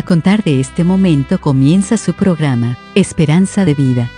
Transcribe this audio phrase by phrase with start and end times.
[0.00, 4.10] A contar de este momento comienza su programa, Esperanza de Vida.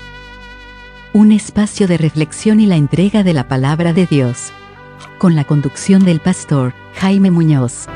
[1.13, 4.53] Un espacio de reflexión y la entrega de la palabra de Dios.
[5.19, 7.87] Con la conducción del pastor Jaime Muñoz.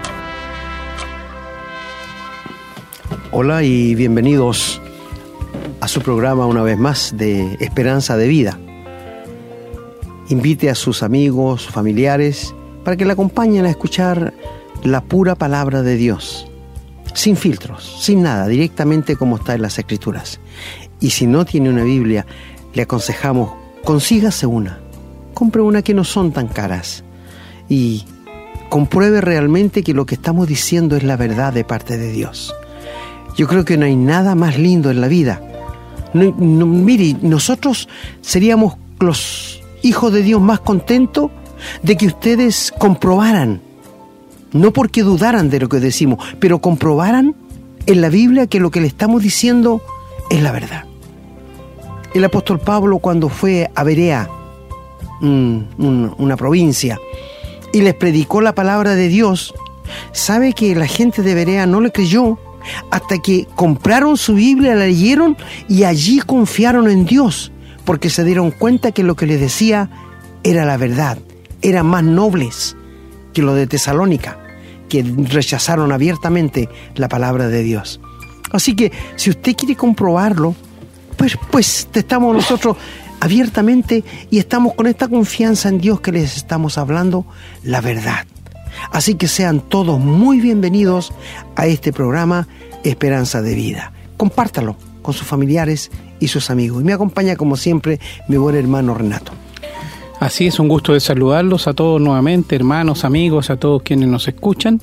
[3.30, 4.82] Hola y bienvenidos
[5.80, 8.58] a su programa una vez más de Esperanza de Vida.
[10.28, 14.34] Invite a sus amigos, familiares, para que le acompañen a escuchar
[14.82, 16.48] la pura palabra de Dios
[17.16, 20.38] sin filtros, sin nada, directamente como está en las escrituras.
[21.00, 22.26] Y si no tiene una Biblia,
[22.74, 23.52] le aconsejamos,
[23.84, 24.78] consígase una,
[25.32, 27.04] compre una que no son tan caras
[27.70, 28.04] y
[28.68, 32.54] compruebe realmente que lo que estamos diciendo es la verdad de parte de Dios.
[33.36, 35.40] Yo creo que no hay nada más lindo en la vida.
[36.12, 37.88] mire, nosotros
[38.20, 41.30] seríamos los hijos de Dios más contentos
[41.82, 43.62] de que ustedes comprobaran
[44.60, 47.34] no porque dudaran de lo que decimos, pero comprobaran
[47.86, 49.80] en la Biblia que lo que le estamos diciendo
[50.30, 50.84] es la verdad.
[52.14, 54.28] El apóstol Pablo cuando fue a Berea,
[55.20, 56.98] una provincia,
[57.72, 59.54] y les predicó la palabra de Dios,
[60.12, 62.38] sabe que la gente de Berea no le creyó
[62.90, 65.36] hasta que compraron su Biblia, la leyeron
[65.68, 67.52] y allí confiaron en Dios,
[67.84, 69.90] porque se dieron cuenta que lo que les decía
[70.42, 71.18] era la verdad,
[71.62, 72.76] eran más nobles
[73.32, 74.45] que lo de Tesalónica
[74.88, 78.00] que rechazaron abiertamente la palabra de Dios.
[78.52, 80.54] Así que si usted quiere comprobarlo,
[81.16, 82.76] pues, pues estamos nosotros
[83.20, 87.26] abiertamente y estamos con esta confianza en Dios que les estamos hablando
[87.62, 88.26] la verdad.
[88.92, 91.12] Así que sean todos muy bienvenidos
[91.56, 92.46] a este programa
[92.84, 93.92] Esperanza de Vida.
[94.16, 95.90] Compártalo con sus familiares
[96.20, 96.82] y sus amigos.
[96.82, 99.32] Y me acompaña como siempre mi buen hermano Renato.
[100.20, 104.26] Así es, un gusto de saludarlos a todos nuevamente, hermanos, amigos, a todos quienes nos
[104.26, 104.80] escuchan.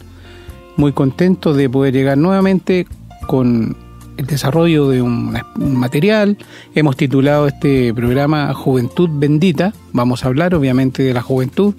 [0.77, 2.85] Muy contento de poder llegar nuevamente
[3.25, 3.75] con
[4.17, 6.37] el desarrollo de un, material.
[6.75, 9.73] Hemos titulado este programa Juventud Bendita.
[9.91, 11.73] Vamos a hablar obviamente de la juventud,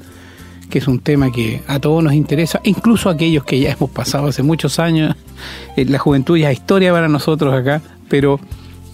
[0.69, 4.26] que es un tema que a todos nos interesa, incluso aquellos que ya hemos pasado
[4.26, 5.15] hace muchos años.
[5.76, 8.41] Eh, la juventud ya es historia para nosotros acá, pero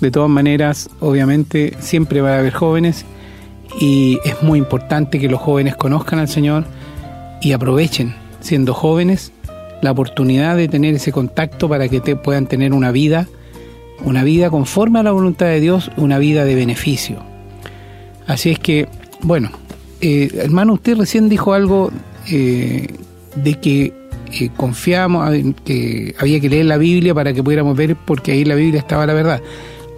[0.02, 3.06] de todas maneras, obviamente, siempre va a haber jóvenes
[3.78, 6.64] y es muy importante que los jóvenes conozcan al Señor
[7.40, 9.32] y aprovechen, siendo jóvenes,
[9.82, 13.28] la oportunidad de tener ese contacto para que puedan tener una vida,
[14.04, 17.18] una vida conforme a la voluntad de Dios, una vida de beneficio.
[18.26, 18.88] Así es que,
[19.22, 19.50] bueno,
[20.00, 21.90] eh, hermano, usted recién dijo algo
[22.30, 22.88] eh,
[23.36, 23.92] de que
[24.32, 25.30] eh, confiamos,
[25.64, 29.06] que había que leer la Biblia para que pudiéramos ver porque ahí la Biblia estaba
[29.06, 29.42] la verdad.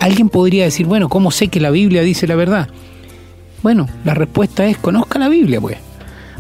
[0.00, 2.69] Alguien podría decir, bueno, ¿cómo sé que la Biblia dice la verdad?
[3.62, 5.78] Bueno, la respuesta es conozca la Biblia, pues.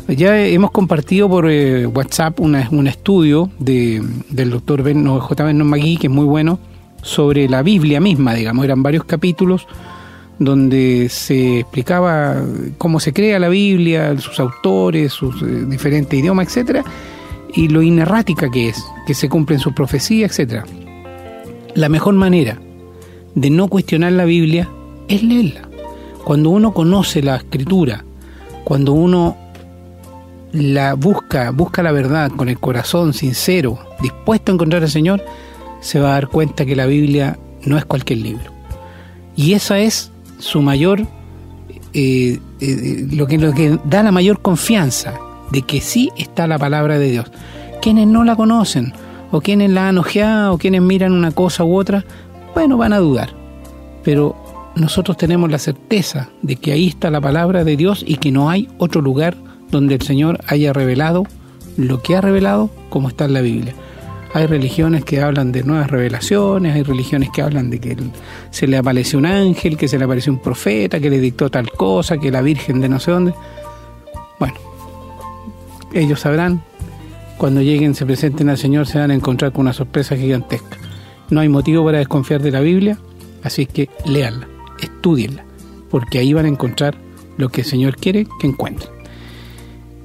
[0.08, 5.44] Ya hemos compartido por eh, WhatsApp un estudio de, del doctor ben, J.
[5.44, 6.58] Vernon McGee, que es muy bueno,
[7.02, 8.64] sobre la Biblia misma, digamos.
[8.64, 9.66] Eran varios capítulos
[10.40, 12.42] donde se explicaba
[12.78, 16.84] cómo se crea la Biblia, sus autores, sus eh, diferentes idiomas, etcétera,
[17.54, 20.64] y lo inerrática que es, que se cumplen sus profecías, etcétera.
[21.74, 22.58] La mejor manera
[23.34, 24.68] de no cuestionar la Biblia
[25.08, 25.71] es leerla.
[26.24, 28.04] Cuando uno conoce la escritura,
[28.64, 29.36] cuando uno
[30.52, 35.24] la busca, busca la verdad con el corazón sincero, dispuesto a encontrar al Señor,
[35.80, 38.52] se va a dar cuenta que la Biblia no es cualquier libro.
[39.34, 41.06] Y esa es su mayor,
[41.94, 45.14] eh, eh, lo, que, lo que da la mayor confianza
[45.50, 47.30] de que sí está la palabra de Dios.
[47.80, 48.92] Quienes no la conocen,
[49.30, 52.04] o quienes la han ojeado, o quienes miran una cosa u otra,
[52.54, 53.30] bueno, van a dudar.
[54.04, 54.36] Pero
[54.74, 58.48] nosotros tenemos la certeza de que ahí está la palabra de Dios y que no
[58.48, 59.36] hay otro lugar
[59.70, 61.24] donde el Señor haya revelado
[61.76, 63.74] lo que ha revelado como está en la Biblia.
[64.34, 67.96] Hay religiones que hablan de nuevas revelaciones, hay religiones que hablan de que
[68.50, 71.70] se le apareció un ángel, que se le apareció un profeta, que le dictó tal
[71.70, 73.34] cosa, que la Virgen de no sé dónde.
[74.38, 74.54] Bueno,
[75.92, 76.62] ellos sabrán,
[77.36, 80.78] cuando lleguen, se presenten al Señor, se van a encontrar con una sorpresa gigantesca.
[81.28, 82.96] No hay motivo para desconfiar de la Biblia,
[83.42, 84.51] así que léanla
[84.82, 85.44] estudienla,
[85.90, 86.96] porque ahí van a encontrar
[87.36, 88.90] lo que el Señor quiere que encuentren.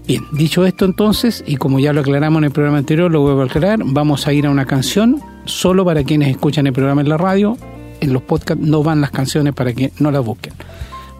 [0.08, 3.42] Bien, dicho esto entonces, y como ya lo aclaramos en el programa anterior, lo vuelvo
[3.42, 7.10] a aclarar, vamos a ir a una canción, solo para quienes escuchan el programa en
[7.10, 7.58] la radio,
[8.00, 10.54] en los podcasts no van las canciones para que no las busquen.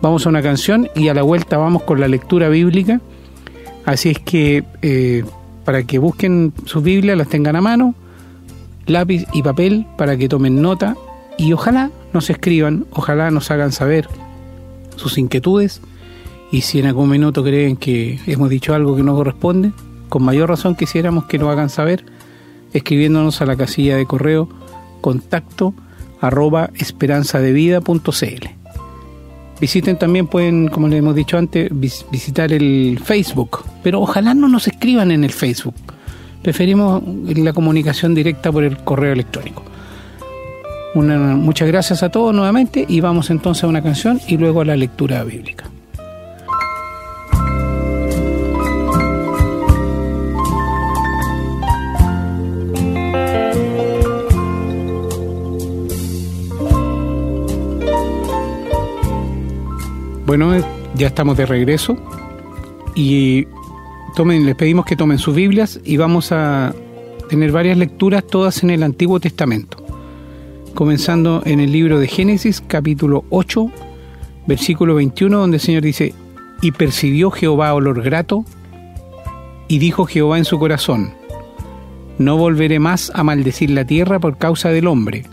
[0.02, 3.02] Vamos a una canción y a la vuelta vamos con la lectura bíblica,
[3.84, 5.26] así es que eh,
[5.66, 7.94] para que busquen sus Biblias, las tengan a mano,
[8.86, 10.96] lápiz y papel para que tomen nota
[11.38, 14.08] y ojalá nos escriban, ojalá nos hagan saber
[14.96, 15.82] sus inquietudes
[16.52, 19.72] y si en algún minuto creen que hemos dicho algo que no corresponde,
[20.10, 22.06] con mayor razón quisiéramos que nos hagan saber
[22.74, 24.50] escribiéndonos a la casilla de correo
[25.02, 25.74] contacto
[26.22, 28.48] arroba esperanzadevida.cl.
[29.60, 31.70] Visiten también, pueden, como les hemos dicho antes,
[32.12, 35.76] visitar el Facebook, pero ojalá no nos escriban en el Facebook.
[36.44, 39.64] Preferimos la comunicación directa por el correo electrónico.
[41.06, 44.76] Muchas gracias a todos nuevamente y vamos entonces a una canción y luego a la
[44.76, 45.70] lectura bíblica.
[60.26, 60.52] Bueno,
[60.96, 61.98] ya estamos de regreso
[62.96, 63.48] y
[64.16, 66.74] tomen, les pedimos que tomen sus Biblias y vamos a
[67.30, 69.87] tener varias lecturas, todas en el Antiguo Testamento.
[70.78, 73.72] Comenzando en el libro de Génesis, capítulo 8,
[74.46, 76.14] versículo 21, donde el Señor dice,
[76.62, 78.46] y percibió Jehová olor grato,
[79.68, 81.16] y dijo Jehová en su corazón,
[82.20, 85.26] no volveré más a maldecir la tierra por causa del hombre,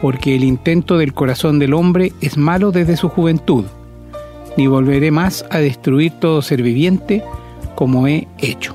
[0.00, 3.66] porque el intento del corazón del hombre es malo desde su juventud
[4.56, 7.22] ni volveré más a destruir todo ser viviente
[7.74, 8.74] como he hecho.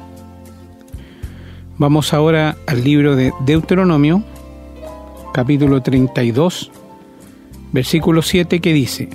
[1.77, 4.23] Vamos ahora al libro de Deuteronomio,
[5.33, 6.71] capítulo 32,
[7.71, 9.09] versículo 7 que dice,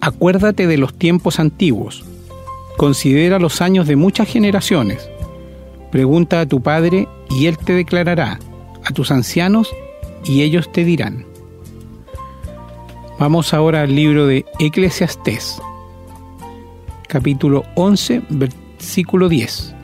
[0.00, 2.04] Acuérdate de los tiempos antiguos,
[2.76, 5.08] considera los años de muchas generaciones,
[5.90, 8.38] pregunta a tu padre y él te declarará,
[8.84, 9.74] a tus ancianos
[10.24, 11.24] y ellos te dirán.
[13.18, 15.60] Vamos ahora al libro de Eclesiastés,
[17.08, 19.74] capítulo 11, versículo 10,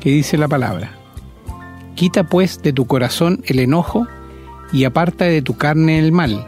[0.00, 0.92] que dice la palabra,
[1.94, 4.06] Quita pues de tu corazón el enojo
[4.72, 6.46] y aparta de tu carne el mal,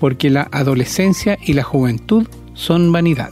[0.00, 3.30] porque la adolescencia y la juventud son vanidad.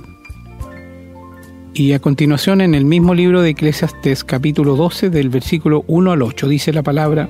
[1.75, 6.23] Y a continuación en el mismo libro de Eclesiastés capítulo 12 del versículo 1 al
[6.23, 7.29] 8 dice la palabra,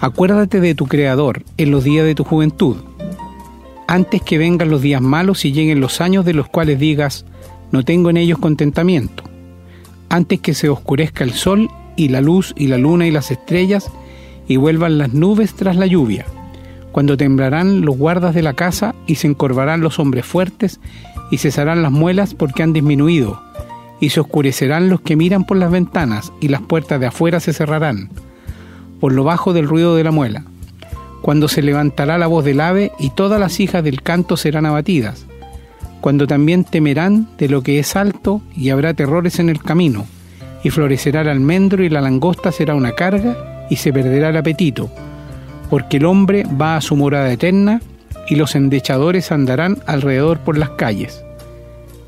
[0.00, 2.76] Acuérdate de tu Creador en los días de tu juventud
[3.92, 7.26] antes que vengan los días malos y lleguen los años de los cuales digas,
[7.72, 9.22] no tengo en ellos contentamiento,
[10.08, 13.90] antes que se oscurezca el sol y la luz y la luna y las estrellas
[14.52, 16.26] y vuelvan las nubes tras la lluvia,
[16.92, 20.78] cuando temblarán los guardas de la casa y se encorvarán los hombres fuertes
[21.30, 23.42] y cesarán las muelas porque han disminuido,
[23.98, 27.54] y se oscurecerán los que miran por las ventanas y las puertas de afuera se
[27.54, 28.10] cerrarán,
[29.00, 30.44] por lo bajo del ruido de la muela.
[31.22, 35.24] Cuando se levantará la voz del ave y todas las hijas del canto serán abatidas,
[36.02, 40.04] cuando también temerán de lo que es alto y habrá terrores en el camino,
[40.62, 44.90] y florecerá el almendro y la langosta será una carga y se perderá el apetito,
[45.70, 47.80] porque el hombre va a su morada eterna
[48.28, 51.24] y los endechadores andarán alrededor por las calles.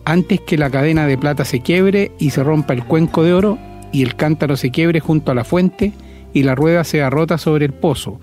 [0.04, 3.56] Antes que la cadena de plata se quiebre y se rompa el cuenco de oro,
[3.92, 5.94] y el cántaro se quiebre junto a la fuente,
[6.34, 8.20] y la rueda sea rota sobre el pozo,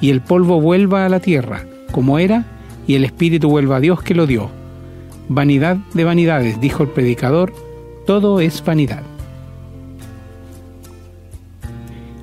[0.00, 2.44] y el polvo vuelva a la tierra, como era,
[2.88, 4.50] y el espíritu vuelva a Dios que lo dio.
[5.28, 7.52] Vanidad de vanidades, dijo el predicador,
[8.06, 9.04] todo es vanidad.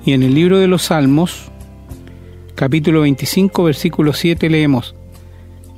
[0.04, 1.50] Y en el libro de los Salmos,
[2.54, 4.94] capítulo 25, versículo 7, leemos,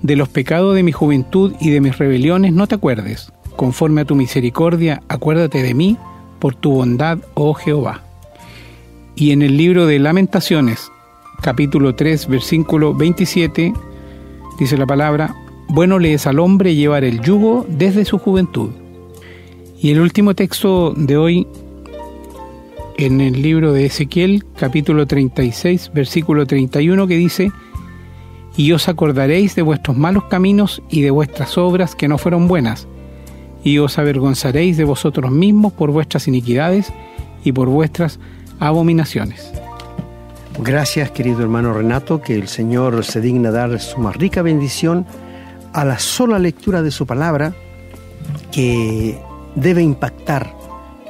[0.01, 4.05] De los pecados de mi juventud y de mis rebeliones no te acuerdes, conforme a
[4.05, 5.97] tu misericordia, acuérdate de mí,
[6.39, 8.03] por tu bondad, oh Jehová.
[9.17, 10.93] Y en el libro de Lamentaciones,
[11.41, 13.73] capítulo 3, versículo 27,
[14.57, 15.35] dice la palabra,
[15.69, 18.71] bueno le es al hombre llevar el yugo desde su juventud.
[19.81, 21.49] Y el último texto de hoy,
[22.99, 27.53] en el libro de Ezequiel, capítulo 36, versículo 31, que dice,
[28.57, 32.87] y os acordaréis de vuestros malos caminos y de vuestras obras que no fueron buenas,
[33.65, 36.93] y os avergonzaréis de vosotros mismos por vuestras iniquidades
[37.45, 38.19] y por vuestras
[38.59, 39.53] abominaciones.
[40.61, 45.07] Gracias, querido hermano Renato, que el Señor se digna dar su más rica bendición
[45.73, 47.55] a la sola lectura de su palabra
[48.51, 49.19] que
[49.55, 50.62] debe impactar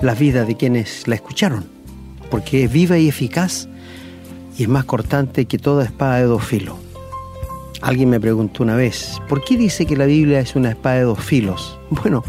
[0.02, 1.64] la vida de quienes la escucharon,
[2.30, 3.68] porque es viva y eficaz
[4.59, 6.76] y es más cortante que toda espada de dos filos.
[7.80, 11.02] Alguien me preguntó una vez, ¿por qué dice que la Biblia es una espada de
[11.02, 11.78] dos filos?
[11.90, 12.25] Bueno,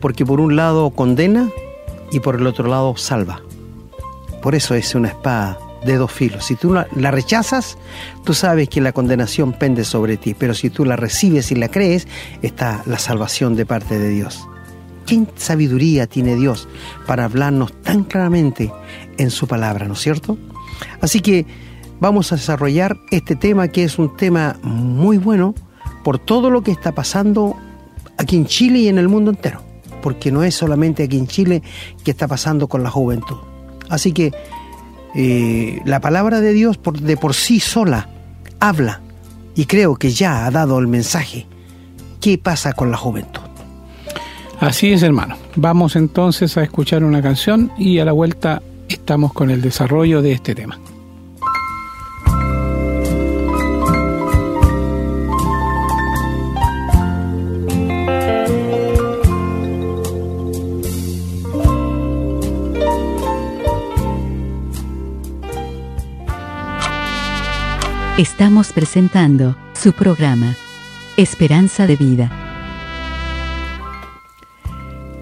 [0.00, 1.48] porque por un lado condena
[2.10, 3.40] y por el otro lado salva.
[4.42, 6.46] Por eso es una espada de dos filos.
[6.46, 7.78] Si tú la, rechazas,
[8.24, 11.68] tú sabes que la condenación pende sobre ti, pero si tú la recibes y la
[11.68, 12.08] crees,
[12.42, 14.48] está la salvación de parte de Dios.
[15.06, 16.68] ¿Qué sabiduría tiene Dios
[17.06, 18.72] para hablarnos tan claramente
[19.18, 20.38] en su palabra, no es cierto?
[21.00, 21.46] Así que
[22.00, 25.54] vamos a desarrollar este tema que es un tema muy bueno
[26.04, 27.56] por todo lo que está pasando
[28.18, 29.62] aquí en Chile y en el mundo entero,
[30.02, 31.62] porque no es solamente aquí en Chile
[32.04, 33.38] que está pasando con la juventud.
[33.88, 34.32] Así que
[35.14, 38.08] Eh, la palabra de Dios de por sí sola
[38.60, 39.02] habla
[39.54, 41.46] y creo que ya ha dado el mensaje.
[42.18, 43.42] ¿Qué pasa con la juventud?
[44.62, 45.34] Así es, hermano.
[45.56, 50.30] Vamos entonces a escuchar una canción y a la vuelta estamos con el desarrollo de
[50.30, 50.78] este tema.
[68.16, 70.54] Estamos presentando su programa,
[71.16, 72.41] Esperanza de Vida.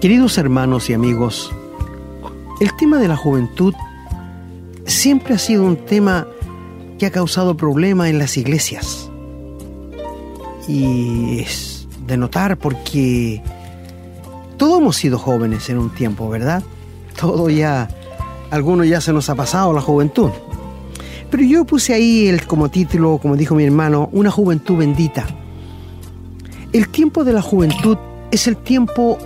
[0.01, 1.51] Queridos hermanos y amigos,
[2.59, 3.75] el tema de la juventud
[4.87, 6.27] siempre ha sido un tema
[6.97, 9.11] que ha causado problemas en las iglesias.
[10.67, 13.43] Y es de notar porque
[14.57, 16.63] todos hemos sido jóvenes en un tiempo, ¿verdad?
[17.15, 17.87] Todo ya,
[18.49, 20.31] algunos ya se nos ha pasado la juventud.
[21.29, 25.27] Pero yo puse ahí el, como título, como dijo mi hermano, una juventud bendita.
[26.73, 27.99] El tiempo de la juventud
[28.31, 29.19] es el tiempo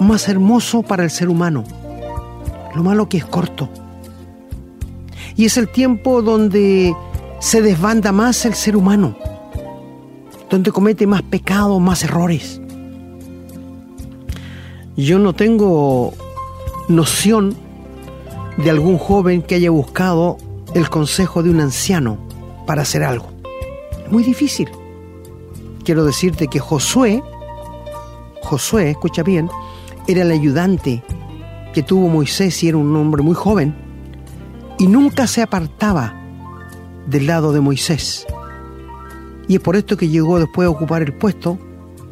[0.00, 1.64] más hermoso para el ser humano.
[2.74, 3.68] Lo malo que es corto.
[5.36, 6.94] Y es el tiempo donde
[7.38, 9.16] se desbanda más el ser humano,
[10.50, 12.60] donde comete más pecados, más errores.
[14.96, 16.12] Yo no tengo
[16.88, 17.56] noción
[18.58, 20.36] de algún joven que haya buscado
[20.74, 22.18] el consejo de un anciano
[22.66, 23.30] para hacer algo.
[24.10, 24.68] Muy difícil.
[25.84, 27.22] Quiero decirte que Josué,
[28.42, 29.48] Josué, escucha bien,
[30.06, 31.02] era el ayudante
[31.72, 33.74] que tuvo Moisés y era un hombre muy joven
[34.78, 36.14] y nunca se apartaba
[37.06, 38.26] del lado de Moisés.
[39.46, 41.58] Y es por esto que llegó después a ocupar el puesto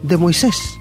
[0.02, 0.78] de Moisés.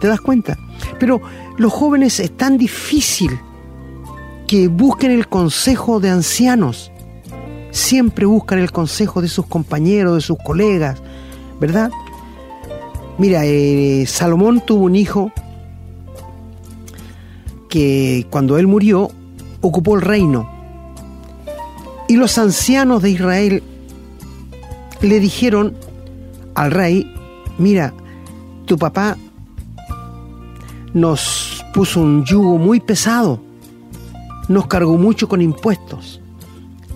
[0.00, 0.58] ¿Te das cuenta?
[0.98, 1.20] Pero
[1.58, 3.38] los jóvenes es tan difícil
[4.46, 6.92] que busquen el consejo de ancianos.
[7.70, 11.02] Siempre buscan el consejo de sus compañeros, de sus colegas,
[11.60, 11.90] ¿verdad?
[13.18, 15.32] Mira, eh, Salomón tuvo un hijo
[17.68, 19.10] que cuando él murió
[19.60, 20.50] ocupó el reino.
[22.08, 23.62] Y los ancianos de Israel
[25.00, 25.74] le dijeron
[26.54, 27.12] al rey,
[27.58, 27.92] mira,
[28.64, 29.16] tu papá
[30.94, 33.40] nos puso un yugo muy pesado
[34.48, 36.20] nos cargó mucho con impuestos.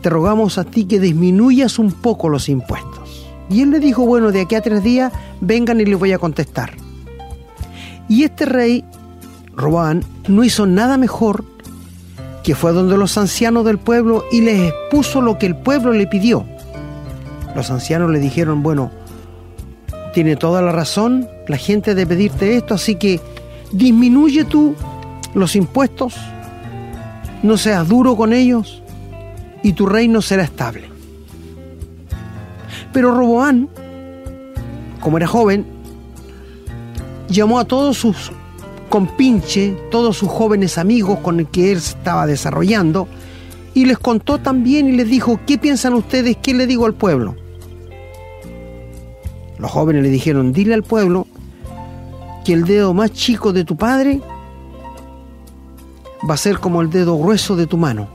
[0.03, 3.00] Te rogamos a ti que disminuyas un poco los impuestos.
[3.51, 6.19] Y él le dijo, bueno, de aquí a tres días vengan y les voy a
[6.19, 6.73] contestar.
[8.09, 8.85] Y este rey,
[9.55, 11.45] Robán, no hizo nada mejor
[12.43, 16.07] que fue donde los ancianos del pueblo y les expuso lo que el pueblo le
[16.07, 16.47] pidió.
[17.55, 18.91] Los ancianos le dijeron, bueno,
[20.15, 23.21] tiene toda la razón la gente de pedirte esto, así que
[23.73, 24.75] disminuye tú
[25.35, 26.15] los impuestos
[27.43, 28.83] no seas duro con ellos
[29.63, 30.90] y tu reino será estable.
[32.93, 33.69] Pero Roboán,
[35.01, 35.65] como era joven,
[37.29, 38.33] llamó a todos sus
[38.89, 43.07] compinches, todos sus jóvenes amigos con el que él estaba desarrollando,
[43.73, 46.37] y les contó también y les dijo, ¿qué piensan ustedes?
[46.43, 47.37] ¿Qué le digo al pueblo?
[49.59, 51.27] Los jóvenes le dijeron, dile al pueblo
[52.45, 54.21] que el dedo más chico de tu padre
[56.29, 58.09] va a ser como el dedo grueso de tu mano.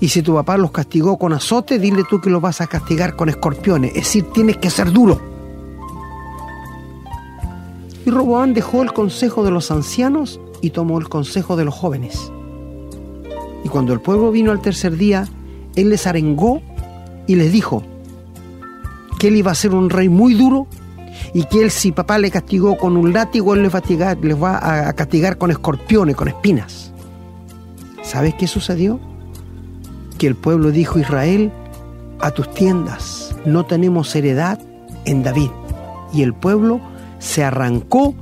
[0.00, 3.16] Y si tu papá los castigó con azote, dile tú que los vas a castigar
[3.16, 3.90] con escorpiones.
[3.90, 5.20] Es decir, tienes que ser duro.
[8.06, 12.32] Y Roboán dejó el consejo de los ancianos y tomó el consejo de los jóvenes.
[13.62, 15.28] Y cuando el pueblo vino al tercer día,
[15.76, 16.62] él les arengó
[17.26, 17.82] y les dijo
[19.18, 20.66] que él iba a ser un rey muy duro
[21.34, 24.42] y que él si papá le castigó con un látigo, él les va a, les
[24.42, 26.92] va a castigar con escorpiones, con espinas.
[28.02, 28.98] ¿Sabes qué sucedió?
[30.20, 31.50] Que el pueblo dijo, Israel,
[32.18, 34.60] a tus tiendas, no tenemos heredad
[35.06, 35.48] en David.
[36.12, 36.78] Y el pueblo
[37.20, 38.14] se arrancó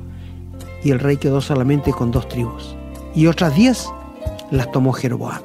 [0.85, 2.77] y el rey quedó solamente con dos tribus.
[3.17, 3.89] Y otras diez
[4.53, 5.43] las tomó Jeroboam.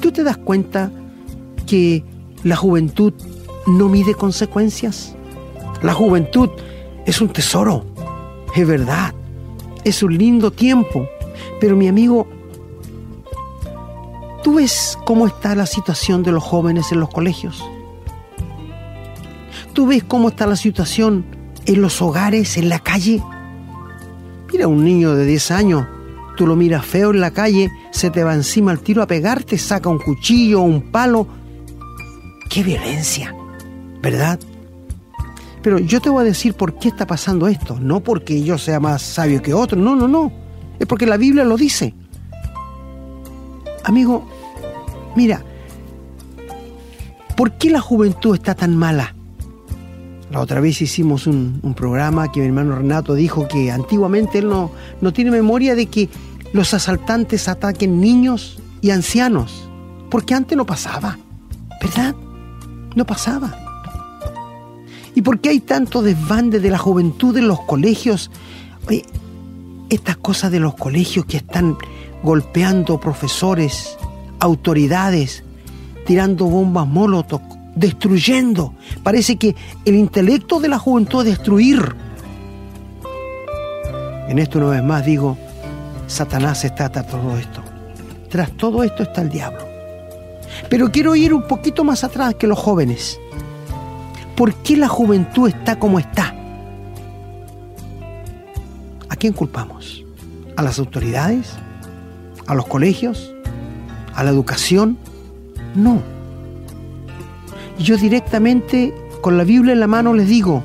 [0.00, 0.90] ¿Tú te das cuenta
[1.64, 2.02] que
[2.42, 3.12] la juventud
[3.68, 5.14] no mide consecuencias?
[5.82, 6.50] La juventud
[7.04, 7.84] es un tesoro,
[8.56, 9.14] es verdad,
[9.84, 11.08] es un lindo tiempo,
[11.60, 12.26] pero mi amigo,
[14.46, 17.68] ¿tú ves cómo está la situación de los jóvenes en los colegios?
[19.72, 21.26] ¿Tú ves cómo está la situación
[21.64, 23.20] en los hogares, en la calle?
[24.52, 25.86] Mira, un niño de 10 años,
[26.36, 29.58] tú lo miras feo en la calle, se te va encima al tiro a pegarte,
[29.58, 31.26] saca un cuchillo un palo.
[32.48, 33.34] ¡Qué violencia!
[34.00, 34.38] ¿Verdad?
[35.60, 37.80] Pero yo te voy a decir por qué está pasando esto.
[37.80, 39.76] No porque yo sea más sabio que otro.
[39.76, 40.30] No, no, no.
[40.78, 41.94] Es porque la Biblia lo dice.
[43.82, 44.28] Amigo,
[45.16, 45.42] mira,
[47.36, 49.14] ¿por qué la juventud está tan mala?
[50.30, 54.70] La otra vez hicimos un, programa que mi hermano Renato dijo que antiguamente él no,
[55.00, 56.08] no tiene memoria de que
[56.52, 59.68] los asaltantes ataquen niños y ancianos,
[60.10, 61.18] porque antes no pasaba,
[61.80, 62.14] ¿verdad?
[62.94, 63.66] No pasaba.
[65.14, 68.30] ¿Y por qué hay tanto desbande de la juventud en los colegios?
[69.88, 71.78] Estas cosas de los colegios que están
[72.22, 73.96] golpeando profesores,
[74.40, 75.44] autoridades,
[76.06, 77.42] tirando bombas molotov,
[77.74, 78.74] destruyendo.
[79.02, 81.94] Parece que el intelecto de la juventud es destruir.
[84.28, 85.36] En esto una vez más digo,
[86.06, 87.62] Satanás está tras todo esto.
[88.28, 89.64] Tras todo esto está el diablo.
[90.68, 93.20] Pero quiero ir un poquito más atrás que los jóvenes.
[94.36, 96.34] ¿Por qué la juventud está como está?
[99.08, 100.04] ¿A quién culpamos?
[100.56, 101.52] ¿A las autoridades?
[102.46, 103.32] ¿A los colegios?
[104.16, 104.96] ¿A la educación?
[105.74, 106.02] No.
[107.78, 110.64] Yo directamente, con la Biblia en la mano, les digo,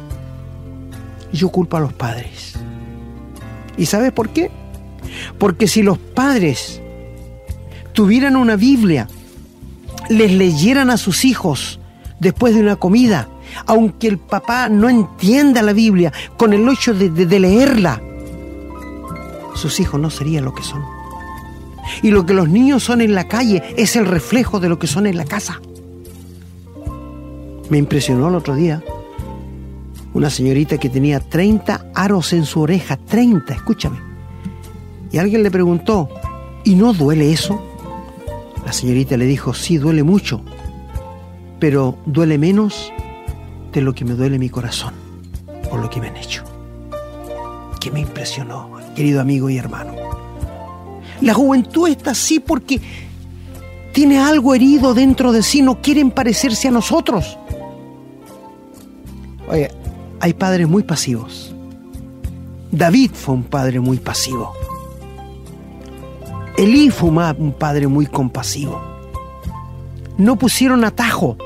[1.33, 2.53] yo culpo a los padres.
[3.77, 4.49] ¿Y sabes por qué?
[5.37, 6.81] Porque si los padres
[7.91, 9.09] tuvieran una Biblia,
[10.09, 11.81] les leyeran a sus hijos
[12.21, 13.27] después de una comida,
[13.65, 18.01] aunque el papá no entienda la Biblia, con el hecho de, de leerla,
[19.55, 21.00] sus hijos no serían lo que son.
[22.01, 24.87] Y lo que los niños son en la calle es el reflejo de lo que
[24.87, 25.61] son en la casa.
[27.69, 28.83] Me impresionó el otro día
[30.13, 33.97] una señorita que tenía 30 aros en su oreja, 30, escúchame.
[35.11, 36.09] Y alguien le preguntó,
[36.63, 37.61] ¿y no duele eso?
[38.65, 40.41] La señorita le dijo, sí, duele mucho,
[41.59, 42.91] pero duele menos
[43.71, 44.93] de lo que me duele mi corazón
[45.71, 46.43] por lo que me han hecho.
[47.79, 49.95] Que me impresionó, querido amigo y hermano.
[51.21, 52.81] La juventud está así porque
[53.93, 57.37] tiene algo herido dentro de sí, no quieren parecerse a nosotros.
[59.47, 59.69] Oye,
[60.19, 61.53] hay padres muy pasivos.
[62.71, 64.53] David fue un padre muy pasivo.
[66.57, 68.81] Elí fue un padre muy compasivo.
[70.17, 71.37] No pusieron atajo.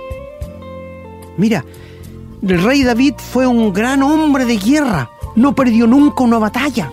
[1.37, 1.65] Mira,
[2.41, 5.09] el rey David fue un gran hombre de guerra.
[5.35, 6.91] No perdió nunca una batalla.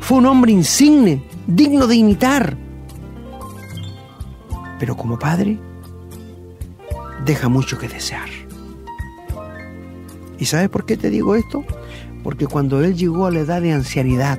[0.00, 2.56] Fue un hombre insigne, digno de imitar.
[4.78, 5.58] Pero como padre,
[7.24, 8.28] deja mucho que desear.
[10.38, 11.64] ¿Y sabes por qué te digo esto?
[12.22, 14.38] Porque cuando él llegó a la edad de ancianidad,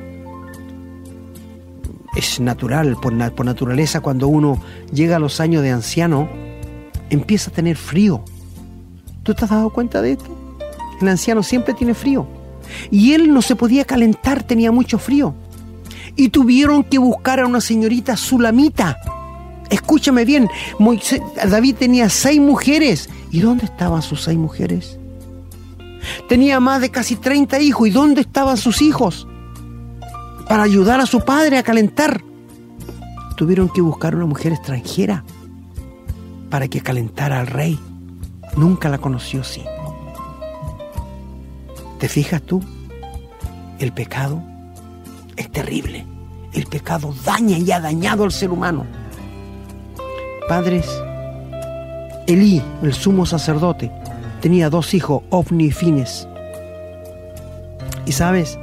[2.15, 4.61] es natural, por, naturaleza, cuando uno
[4.93, 6.29] llega a los años de anciano,
[7.09, 8.23] empieza a tener frío.
[9.23, 10.35] ¿Tú te has dado cuenta de esto?
[11.01, 12.27] El anciano siempre tiene frío.
[12.91, 15.33] Y él no se podía calentar, tenía mucho frío.
[16.19, 18.97] Y tuvieron que buscar a una señorita sulamita.
[19.69, 20.49] Escúchame bien,
[21.49, 23.10] David tenía seis mujeres.
[23.32, 24.99] ¿Y dónde estaban sus seis mujeres?
[26.27, 27.88] Tenía más de casi 30 hijos.
[27.88, 29.27] ¿Y dónde estaban sus hijos?
[30.49, 32.23] para ayudar a su padre a calentar.
[33.38, 35.23] Tuvieron que buscar una mujer extranjera
[36.49, 37.79] para que calentara al rey.
[38.58, 39.63] Nunca la conoció, sí.
[41.99, 42.63] ¿Te fijas tú?
[43.77, 44.41] El pecado
[45.38, 46.08] es terrible.
[46.59, 48.85] El pecado daña y ha dañado al ser humano.
[50.49, 50.85] Padres,
[52.27, 53.89] Elí, el sumo sacerdote,
[54.41, 56.27] tenía dos hijos, Ovni y Fines.
[58.05, 58.59] Y sabes,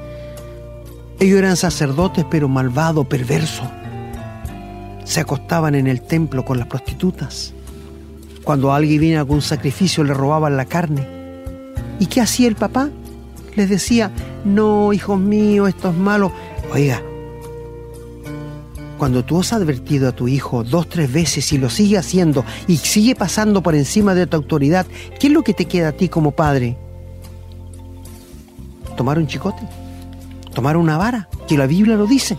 [1.21, 3.63] ellos eran sacerdotes pero malvado, perverso.
[5.05, 7.55] Se acostaban en el templo con las prostitutas.
[8.45, 11.09] Cuando alguien venía con un sacrificio le robaban la carne.
[11.99, 12.91] ¿Y qué hacía el papá?
[13.55, 14.11] Les decía,
[14.45, 16.31] no, hijos míos, esto es malo.
[16.71, 17.01] Oiga,
[18.99, 22.77] cuando tú has advertido a tu hijo dos, tres veces y lo sigue haciendo y
[22.79, 24.87] sigue pasando por encima de tu autoridad,
[25.19, 26.77] ¿qué es lo que te queda a ti como padre?
[28.97, 29.63] ¿Tomar un chicote?
[30.57, 32.39] tomar una vara, que la Biblia lo dice.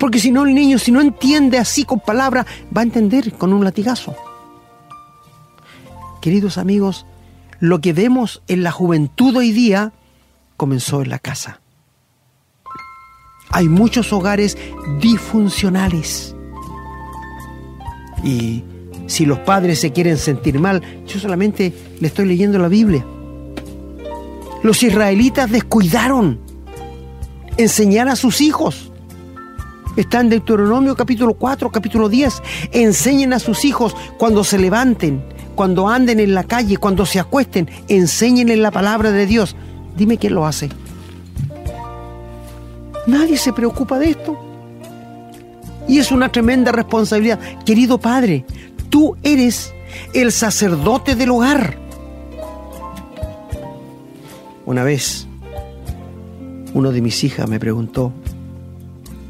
[0.00, 2.44] Porque si no, el niño, si no entiende así con palabras,
[2.76, 4.16] va a entender con un latigazo.
[6.20, 7.06] Queridos amigos,
[7.60, 9.92] lo que vemos en la juventud hoy día
[10.56, 11.60] comenzó en la casa.
[13.54, 14.58] Hay muchos hogares
[15.00, 16.34] disfuncionales.
[18.24, 18.64] Y
[19.06, 23.06] si los padres se quieren sentir mal, yo solamente le estoy leyendo la Biblia.
[24.64, 26.40] Los israelitas descuidaron
[27.56, 28.90] enseñar a sus hijos.
[29.96, 32.42] Está en Deuteronomio capítulo 4, capítulo 10.
[32.72, 35.22] Enseñen a sus hijos cuando se levanten,
[35.54, 37.70] cuando anden en la calle, cuando se acuesten.
[37.86, 39.54] Enséñenle la palabra de Dios.
[39.96, 40.70] Dime quién lo hace.
[43.06, 44.38] Nadie se preocupa de esto.
[45.86, 47.38] Y es una tremenda responsabilidad.
[47.64, 48.44] Querido Padre,
[48.88, 49.72] tú eres
[50.12, 51.76] el sacerdote del hogar.
[54.66, 55.26] Una vez,
[56.72, 58.12] uno de mis hijas me preguntó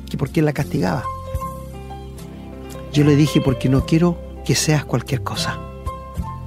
[0.08, 1.04] que por qué la castigaba.
[2.92, 5.58] Yo le dije porque no quiero que seas cualquier cosa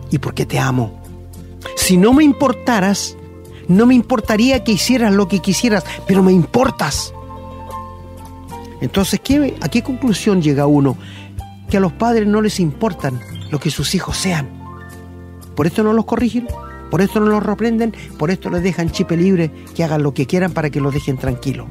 [0.10, 1.02] y porque te amo.
[1.76, 3.18] Si no me importaras,
[3.68, 7.14] no me importaría que hicieras lo que quisieras, pero me importas.
[8.82, 10.98] Entonces, ¿qué, ¿a qué conclusión llega uno?
[11.70, 13.20] Que a los padres no les importan
[13.52, 14.48] lo que sus hijos sean.
[15.56, 16.48] Por esto no los corrigen,
[16.92, 20.26] por esto no los reprenden, por esto les dejan chipe libre, que hagan lo que
[20.26, 21.68] quieran para que los dejen tranquilos.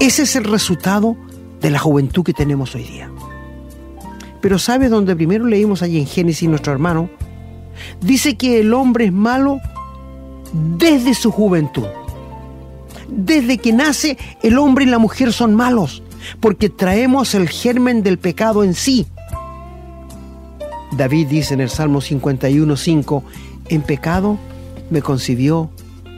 [0.00, 1.16] Ese es el resultado
[1.60, 3.10] de la juventud que tenemos hoy día.
[4.40, 7.08] Pero ¿sabe dónde primero leímos allí en Génesis nuestro hermano?
[8.00, 9.58] Dice que el hombre es malo
[10.52, 11.86] desde su juventud.
[13.08, 16.02] Desde que nace el hombre y la mujer son malos,
[16.40, 19.06] porque traemos el germen del pecado en sí.
[20.92, 23.22] David dice en el Salmo 51.5,
[23.68, 24.38] en pecado
[24.90, 25.70] me concibió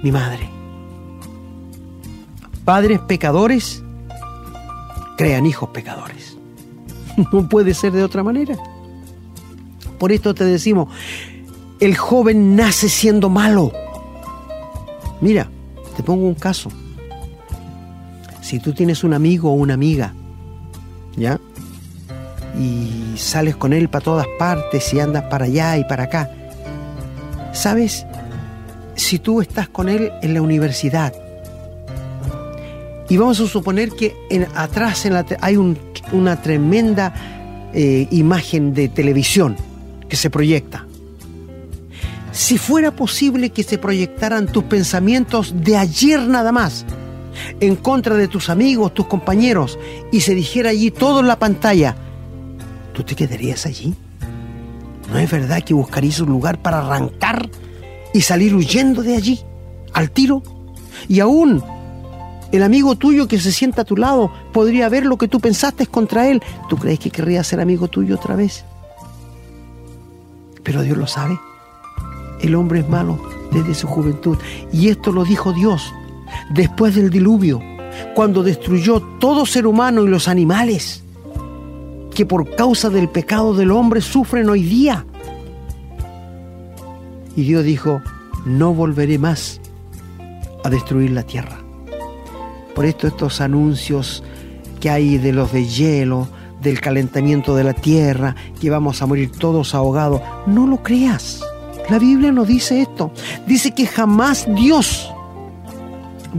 [0.02, 0.48] mi madre.
[2.64, 3.82] Padres pecadores
[5.16, 6.36] crean hijos pecadores.
[7.32, 8.56] No puede ser de otra manera.
[9.98, 10.88] Por esto te decimos,
[11.80, 13.72] el joven nace siendo malo.
[15.20, 15.50] Mira,
[15.98, 16.70] te pongo un caso.
[18.40, 20.14] Si tú tienes un amigo o una amiga,
[21.16, 21.40] ¿ya?
[22.56, 26.30] Y sales con él para todas partes y andas para allá y para acá.
[27.52, 28.06] ¿Sabes?
[28.94, 31.12] Si tú estás con él en la universidad
[33.08, 37.12] y vamos a suponer que en, atrás en la, hay una tremenda
[37.74, 39.56] eh, imagen de televisión
[40.08, 40.86] que se proyecta.
[42.38, 46.86] Si fuera posible que se proyectaran tus pensamientos de ayer nada más,
[47.58, 49.76] en contra de tus amigos, tus compañeros,
[50.12, 51.96] y se dijera allí todo en la pantalla,
[52.92, 53.92] ¿tú te quedarías allí?
[55.10, 57.50] ¿No es verdad que buscarías un lugar para arrancar
[58.14, 59.40] y salir huyendo de allí,
[59.92, 60.44] al tiro?
[61.08, 61.60] Y aún
[62.52, 65.88] el amigo tuyo que se sienta a tu lado podría ver lo que tú pensaste
[65.88, 66.40] contra él.
[66.68, 68.64] ¿Tú crees que querría ser amigo tuyo otra vez?
[70.62, 71.36] Pero Dios lo sabe.
[72.40, 73.18] El hombre es malo
[73.50, 74.38] desde su juventud.
[74.72, 75.92] Y esto lo dijo Dios
[76.50, 77.60] después del diluvio,
[78.14, 81.02] cuando destruyó todo ser humano y los animales
[82.14, 85.06] que por causa del pecado del hombre sufren hoy día.
[87.36, 88.02] Y Dios dijo,
[88.44, 89.60] no volveré más
[90.64, 91.58] a destruir la tierra.
[92.74, 94.24] Por esto estos anuncios
[94.80, 96.28] que hay de los de hielo,
[96.60, 101.44] del calentamiento de la tierra, que vamos a morir todos ahogados, no lo creas.
[101.90, 103.12] La Biblia no dice esto.
[103.46, 105.12] Dice que jamás Dios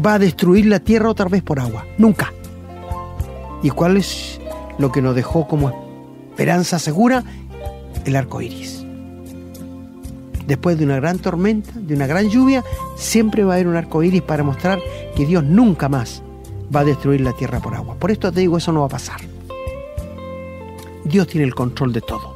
[0.06, 1.86] va a destruir la tierra otra vez por agua.
[1.98, 2.32] Nunca.
[3.64, 4.40] ¿Y cuál es
[4.78, 5.72] lo que nos dejó como
[6.30, 7.24] esperanza segura?
[8.06, 8.86] El arco iris.
[10.48, 12.64] Después de una gran tormenta, de una gran lluvia,
[12.96, 14.80] siempre va a haber un arco iris para mostrar
[15.16, 16.24] que Dios nunca más
[16.74, 17.96] va a destruir la tierra por agua.
[17.96, 19.20] Por esto te digo, eso no va a pasar.
[21.04, 22.36] Dios tiene el control de todo.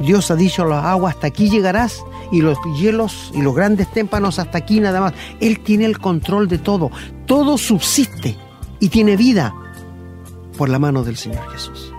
[0.00, 3.90] Dios ha dicho a las aguas, hasta aquí llegarás, y los hielos y los grandes
[3.90, 5.14] témpanos hasta aquí nada más.
[5.40, 6.90] Él tiene el control de todo.
[7.26, 8.36] Todo subsiste
[8.80, 9.54] y tiene vida
[10.56, 11.92] por la mano del Señor Jesús.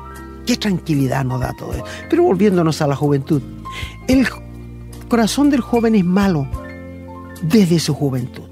[0.45, 1.85] Qué tranquilidad nos da todo esto.
[2.09, 3.41] Pero volviéndonos a la juventud,
[4.07, 4.27] el
[5.07, 6.47] corazón del joven es malo
[7.41, 8.43] desde su juventud.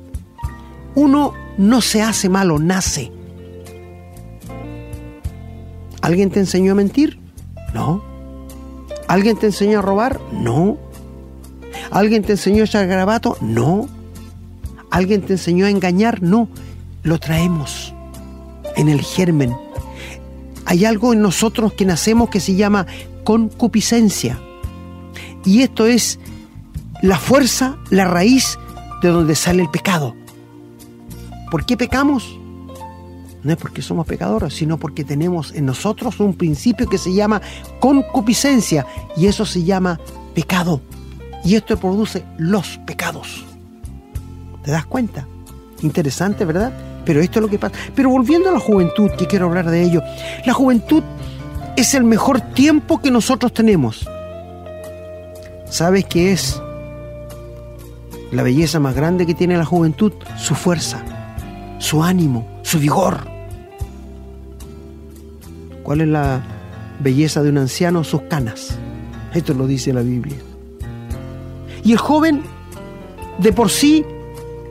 [0.95, 3.11] Uno no se hace malo, nace.
[6.01, 7.19] ¿Alguien te enseñó a mentir?
[7.73, 8.03] No.
[9.07, 10.19] ¿Alguien te enseñó a robar?
[10.31, 10.77] No.
[11.91, 13.37] ¿Alguien te enseñó a echar grabato?
[13.41, 13.87] No.
[14.91, 16.21] ¿Alguien te enseñó a engañar?
[16.21, 16.49] No.
[17.03, 17.93] Lo traemos
[18.75, 19.55] en el germen.
[20.65, 22.85] Hay algo en nosotros que nacemos que se llama
[23.23, 24.39] concupiscencia.
[25.45, 26.19] Y esto es
[27.01, 28.57] la fuerza, la raíz
[29.01, 30.15] de donde sale el pecado.
[31.49, 32.37] ¿Por qué pecamos?
[33.43, 37.41] No es porque somos pecadores, sino porque tenemos en nosotros un principio que se llama
[37.79, 39.99] concupiscencia y eso se llama
[40.33, 40.81] pecado.
[41.43, 43.45] Y esto produce los pecados.
[44.63, 45.27] ¿Te das cuenta?
[45.81, 46.73] Interesante, ¿verdad?
[47.05, 47.75] Pero esto es lo que pasa.
[47.95, 50.01] Pero volviendo a la juventud, que quiero hablar de ello,
[50.45, 51.03] la juventud
[51.75, 54.07] es el mejor tiempo que nosotros tenemos.
[55.69, 56.61] ¿Sabes qué es
[58.31, 60.11] la belleza más grande que tiene la juventud?
[60.37, 61.03] Su fuerza
[61.79, 63.27] su ánimo, su vigor.
[65.83, 66.41] ¿Cuál es la
[66.99, 68.03] belleza de un anciano?
[68.03, 68.77] Sus canas.
[69.33, 70.37] Esto lo dice la Biblia.
[71.87, 72.43] Y el joven,
[73.37, 74.05] de por sí,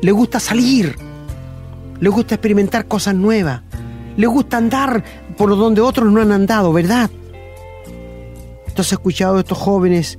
[0.02, 0.98] le gusta salir,
[1.98, 3.62] le gusta experimentar cosas nuevas,
[4.18, 5.02] le gusta andar
[5.35, 7.11] por donde otros no han andado, ¿verdad?
[8.66, 10.18] Entonces he escuchado a estos jóvenes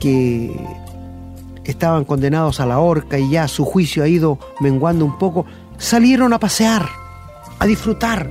[0.00, 0.52] que
[1.62, 5.46] estaban condenados a la horca y ya su juicio ha ido menguando un poco,
[5.78, 6.88] salieron a pasear,
[7.60, 8.28] a disfrutar.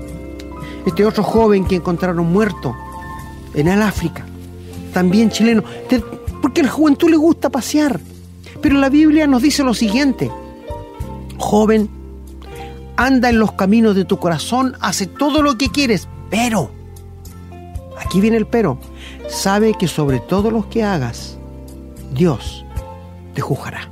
[0.86, 2.76] Este otro joven que encontraron muerto
[3.54, 4.26] en el África,
[4.94, 5.64] también chileno,
[6.50, 8.00] porque a la juventud le gusta pasear.
[8.60, 10.32] Pero la Biblia nos dice lo siguiente,
[11.38, 11.88] joven,
[12.98, 16.72] anda en los caminos de tu corazón, hace todo lo que quieres, pero,
[18.00, 18.80] aquí viene el pero,
[19.28, 21.38] sabe que sobre todo lo que hagas,
[22.16, 22.66] Dios
[23.36, 23.88] te juzgará.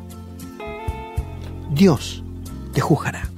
[1.70, 2.24] Dios
[2.74, 3.30] te juzgará.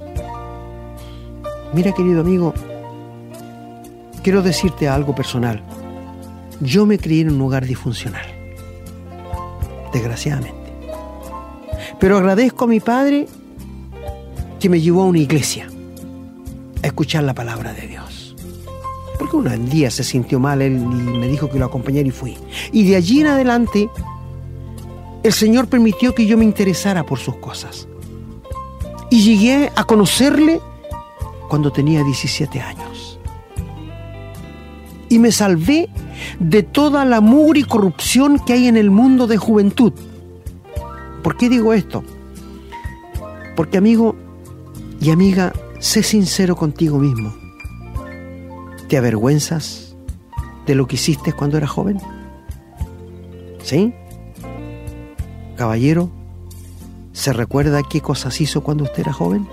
[1.74, 2.54] Mira, querido amigo,
[4.22, 5.62] quiero decirte algo personal.
[6.60, 8.39] Yo me crié en un lugar disfuncional,
[9.92, 10.72] desgraciadamente.
[11.98, 13.26] Pero agradezco a mi padre
[14.58, 15.68] que me llevó a una iglesia
[16.82, 18.36] a escuchar la palabra de Dios.
[19.18, 22.38] Porque un día se sintió mal él y me dijo que lo acompañara y fui.
[22.72, 23.90] Y de allí en adelante
[25.22, 27.86] el Señor permitió que yo me interesara por sus cosas.
[29.10, 30.60] Y llegué a conocerle
[31.48, 33.18] cuando tenía 17 años.
[35.08, 35.90] Y me salvé
[36.38, 39.92] de toda la mugre y corrupción que hay en el mundo de juventud.
[41.22, 42.02] ¿Por qué digo esto?
[43.56, 44.16] Porque amigo
[45.00, 47.34] y amiga, sé sincero contigo mismo.
[48.88, 49.94] ¿Te avergüenzas
[50.66, 51.98] de lo que hiciste cuando eras joven?
[53.62, 53.94] ¿Sí?
[55.56, 56.10] Caballero,
[57.12, 59.46] ¿se recuerda qué cosas hizo cuando usted era joven?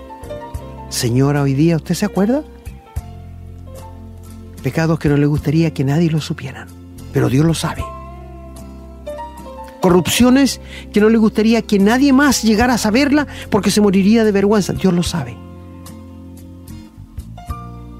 [0.88, 2.42] Señora, hoy día, ¿usted se acuerda?
[4.62, 6.68] Pecados que no le gustaría que nadie lo supieran,
[7.12, 7.84] pero Dios lo sabe.
[9.80, 10.60] Corrupciones
[10.92, 14.72] que no le gustaría que nadie más llegara a saberla porque se moriría de vergüenza,
[14.72, 15.36] Dios lo sabe.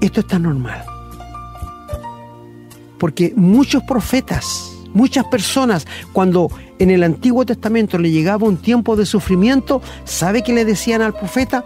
[0.01, 0.83] Esto es tan normal.
[2.97, 9.05] Porque muchos profetas, muchas personas, cuando en el Antiguo Testamento le llegaba un tiempo de
[9.05, 11.63] sufrimiento, ¿sabe qué le decían al profeta?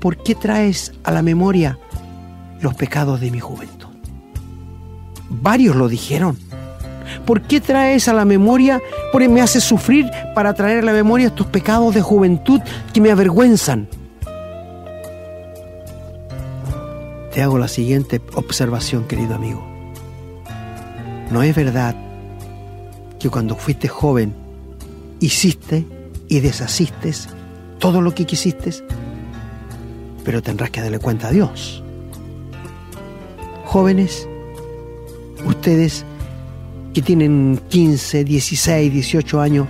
[0.00, 1.78] ¿Por qué traes a la memoria
[2.60, 3.75] los pecados de mi juventud?
[5.28, 6.38] Varios lo dijeron.
[7.24, 8.80] ¿Por qué traes a la memoria,
[9.12, 12.60] por me haces sufrir para traer a la memoria estos pecados de juventud
[12.92, 13.88] que me avergüenzan?
[17.32, 19.64] Te hago la siguiente observación, querido amigo.
[21.30, 21.94] No es verdad
[23.18, 24.34] que cuando fuiste joven
[25.20, 25.84] hiciste
[26.28, 27.12] y deshaciste
[27.78, 28.70] todo lo que quisiste,
[30.24, 31.82] pero tendrás que darle cuenta a Dios.
[33.64, 34.28] Jóvenes,
[35.46, 36.04] ustedes
[36.92, 39.68] que tienen 15, 16, 18 años,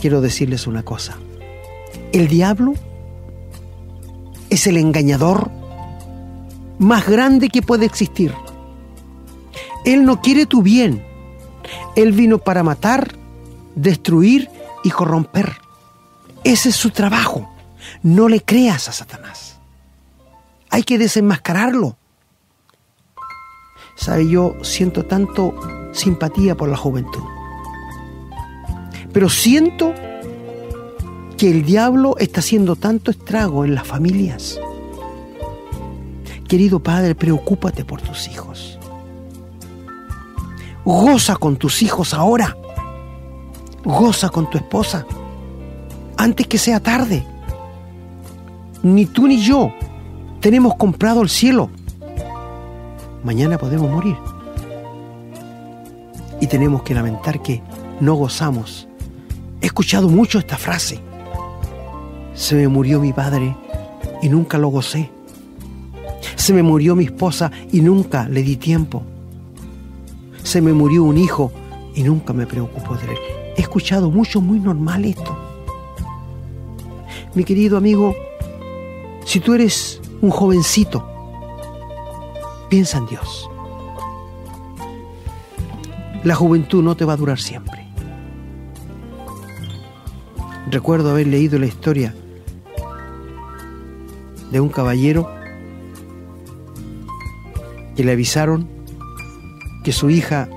[0.00, 1.16] quiero decirles una cosa.
[2.12, 2.74] El diablo
[4.50, 5.50] es el engañador
[6.78, 8.34] más grande que puede existir.
[9.84, 11.04] Él no quiere tu bien.
[11.96, 13.14] Él vino para matar,
[13.74, 14.50] destruir
[14.84, 15.56] y corromper.
[16.44, 17.48] Ese es su trabajo.
[18.02, 19.58] No le creas a Satanás.
[20.70, 21.96] Hay que desenmascararlo.
[23.94, 25.54] Sabe, yo siento tanto
[25.92, 27.22] simpatía por la juventud.
[29.12, 29.92] Pero siento
[31.36, 34.58] que el diablo está haciendo tanto estrago en las familias.
[36.48, 38.78] Querido padre, preocúpate por tus hijos.
[40.84, 42.56] Goza con tus hijos ahora.
[43.84, 45.06] Goza con tu esposa
[46.16, 47.24] antes que sea tarde.
[48.82, 49.72] Ni tú ni yo
[50.40, 51.70] tenemos comprado el cielo.
[53.24, 54.16] Mañana podemos morir.
[56.40, 57.62] Y tenemos que lamentar que
[58.00, 58.88] no gozamos.
[59.60, 60.98] He escuchado mucho esta frase.
[62.34, 63.56] Se me murió mi padre
[64.22, 65.08] y nunca lo gocé.
[66.34, 69.04] Se me murió mi esposa y nunca le di tiempo.
[70.42, 71.52] Se me murió un hijo
[71.94, 73.18] y nunca me preocupó de él.
[73.56, 75.36] He escuchado mucho, muy normal esto.
[77.34, 78.14] Mi querido amigo,
[79.24, 81.11] si tú eres un jovencito,
[82.72, 83.50] piensa en Dios.
[86.24, 87.86] La juventud no te va a durar siempre.
[90.70, 92.14] Recuerdo haber leído la historia
[94.50, 95.30] de un caballero
[97.94, 98.66] que le avisaron
[99.84, 100.48] que su hija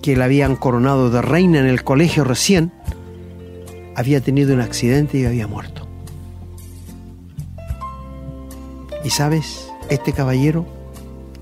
[0.00, 2.70] que la habían coronado de reina en el colegio recién,
[3.96, 5.88] había tenido un accidente y había muerto.
[9.04, 10.66] Y sabes, este caballero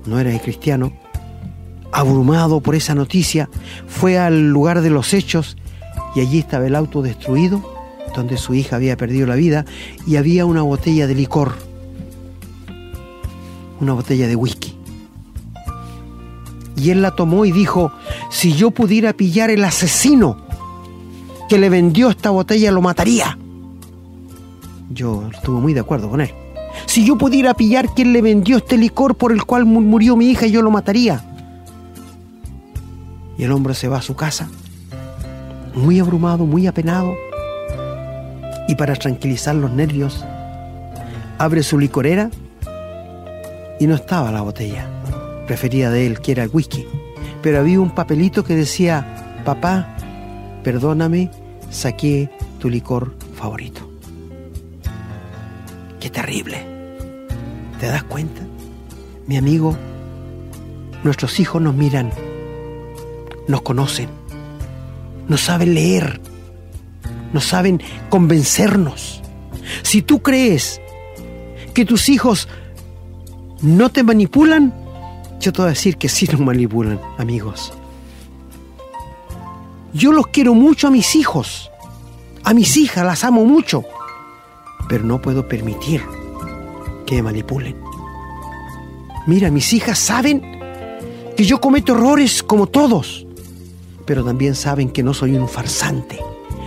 [0.05, 0.93] no era cristiano,
[1.91, 3.49] abrumado por esa noticia,
[3.87, 5.57] fue al lugar de los hechos
[6.15, 7.61] y allí estaba el auto destruido,
[8.15, 9.65] donde su hija había perdido la vida,
[10.07, 11.53] y había una botella de licor.
[13.79, 14.75] una botella de whisky.
[16.75, 17.91] Y él la tomó y dijo,
[18.31, 20.37] si yo pudiera pillar el asesino
[21.47, 23.37] que le vendió esta botella, lo mataría.
[24.89, 26.31] Yo estuve muy de acuerdo con él.
[26.87, 30.47] Si yo pudiera pillar quien le vendió este licor por el cual murió mi hija,
[30.47, 31.23] yo lo mataría.
[33.37, 34.49] Y el hombre se va a su casa,
[35.75, 37.13] muy abrumado, muy apenado.
[38.67, 40.25] Y para tranquilizar los nervios,
[41.37, 42.31] abre su licorera
[43.79, 44.89] y no estaba la botella
[45.45, 46.87] preferida de él, que era el whisky.
[47.43, 49.95] Pero había un papelito que decía, papá,
[50.63, 51.29] perdóname,
[51.69, 53.87] saqué tu licor favorito.
[55.99, 56.76] Qué terrible.
[57.79, 58.41] ¿Te das cuenta?
[59.27, 59.77] Mi amigo,
[61.03, 62.11] nuestros hijos nos miran,
[63.47, 64.09] nos conocen,
[65.27, 66.19] nos saben leer,
[67.33, 69.21] nos saben convencernos.
[69.83, 70.81] Si tú crees
[71.75, 72.47] que tus hijos
[73.61, 74.73] no te manipulan,
[75.39, 77.73] yo te voy a decir que sí nos manipulan, amigos.
[79.93, 81.69] Yo los quiero mucho a mis hijos,
[82.43, 83.83] a mis hijas las amo mucho,
[84.89, 86.01] pero no puedo permitir
[87.07, 87.75] que me manipulen.
[89.25, 90.43] Mira, mis hijas saben
[91.35, 93.25] que yo cometo errores como todos,
[94.05, 96.19] pero también saben que no soy un farsante.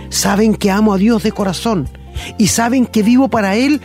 [0.09, 1.87] Saben que amo a Dios de corazón
[2.37, 3.79] y saben que vivo para Él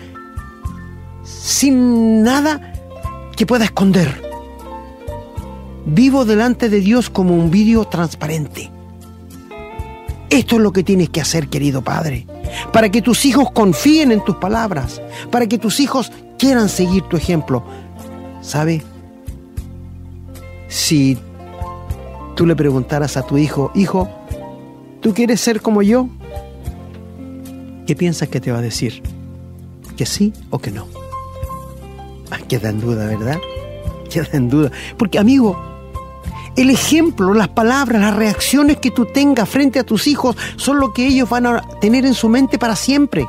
[1.24, 2.72] sin nada
[3.36, 4.22] que pueda esconder.
[5.86, 8.70] Vivo delante de Dios como un vidrio transparente.
[10.28, 12.26] Esto es lo que tienes que hacer, querido Padre,
[12.72, 17.16] para que tus hijos confíen en tus palabras, para que tus hijos quieran seguir tu
[17.16, 17.62] ejemplo.
[18.40, 18.82] ¿Sabe?
[20.68, 21.18] Si
[22.36, 24.08] tú le preguntaras a tu hijo, hijo,
[25.00, 26.08] ¿tú quieres ser como yo?
[27.86, 29.02] ¿Qué piensas que te va a decir?
[29.96, 30.86] ¿Que sí o que no?
[32.30, 33.38] Ah, queda en duda, ¿verdad?
[34.10, 34.70] Queda en duda.
[34.96, 35.56] Porque, amigo,
[36.56, 40.92] el ejemplo, las palabras, las reacciones que tú tengas frente a tus hijos son lo
[40.92, 43.26] que ellos van a tener en su mente para siempre.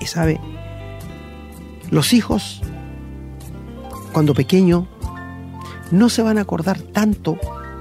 [0.00, 0.40] Y sabe,
[1.94, 2.60] los hijos,
[4.12, 4.86] cuando pequeños,
[5.92, 7.38] no se van a acordar tanto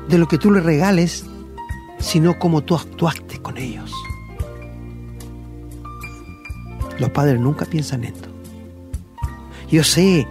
[0.08, 1.26] de lo que tú les regales,
[1.98, 3.92] sino como tú actuaste con ellos.
[7.00, 8.30] Los padres nunca piensan en esto.
[9.72, 10.28] Yo sé,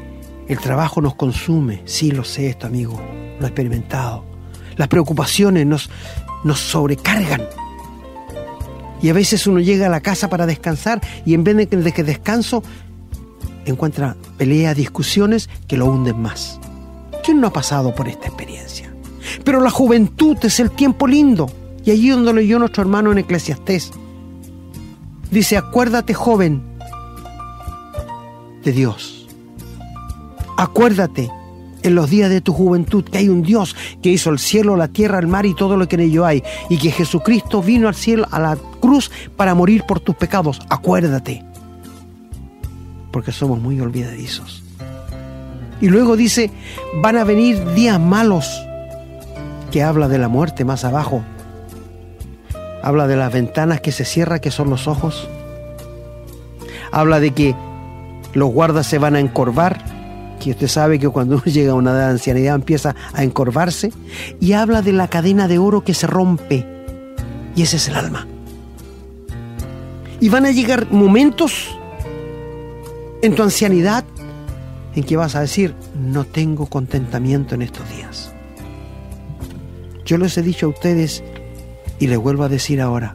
[0.47, 3.03] el trabajo nos consume, sí lo sé esto, amigo,
[3.41, 4.25] lo he experimentado.
[4.77, 5.91] Las preocupaciones nos,
[6.45, 7.43] nos sobrecargan.
[9.03, 12.05] Y a veces uno llega a la casa para descansar y en vez de que
[12.05, 12.63] descanso,
[13.71, 16.59] encuentra peleas, discusiones que lo hunden más.
[17.25, 18.93] ¿Quién no ha pasado por esta experiencia?
[19.45, 21.51] Pero la juventud es el tiempo lindo.
[21.85, 23.91] Y allí donde leyó nuestro hermano en Eclesiastés.
[25.31, 26.63] Dice, acuérdate joven
[28.63, 29.23] de Dios
[30.57, 31.29] Acuérdate
[31.83, 34.89] en los días de tu juventud que hay un Dios que hizo el cielo, la
[34.89, 37.97] tierra, el mar y todo lo que en ello hay, y que Jesucristo vino al
[37.97, 40.61] cielo, a la cruz, para morir por tus pecados.
[40.69, 41.45] Acuérdate,
[43.13, 44.63] porque somos muy olvidadizos.
[45.81, 46.51] Y luego dice,
[47.01, 48.63] van a venir días malos,
[49.71, 51.23] que habla de la muerte más abajo.
[52.83, 55.29] Habla de las ventanas que se cierran, que son los ojos.
[56.91, 57.55] Habla de que
[58.35, 59.93] los guardas se van a encorvar
[60.43, 63.93] que usted sabe que cuando uno llega a una edad de ancianidad empieza a encorvarse,
[64.41, 66.67] y habla de la cadena de oro que se rompe,
[67.55, 68.27] y ese es el alma.
[70.21, 71.77] Y van a llegar momentos
[73.23, 74.05] en tu ancianidad
[74.95, 78.33] en que vas a decir, no tengo contentamiento en estos días.
[80.05, 81.23] Yo les he dicho a ustedes
[81.99, 83.15] y les vuelvo a decir ahora,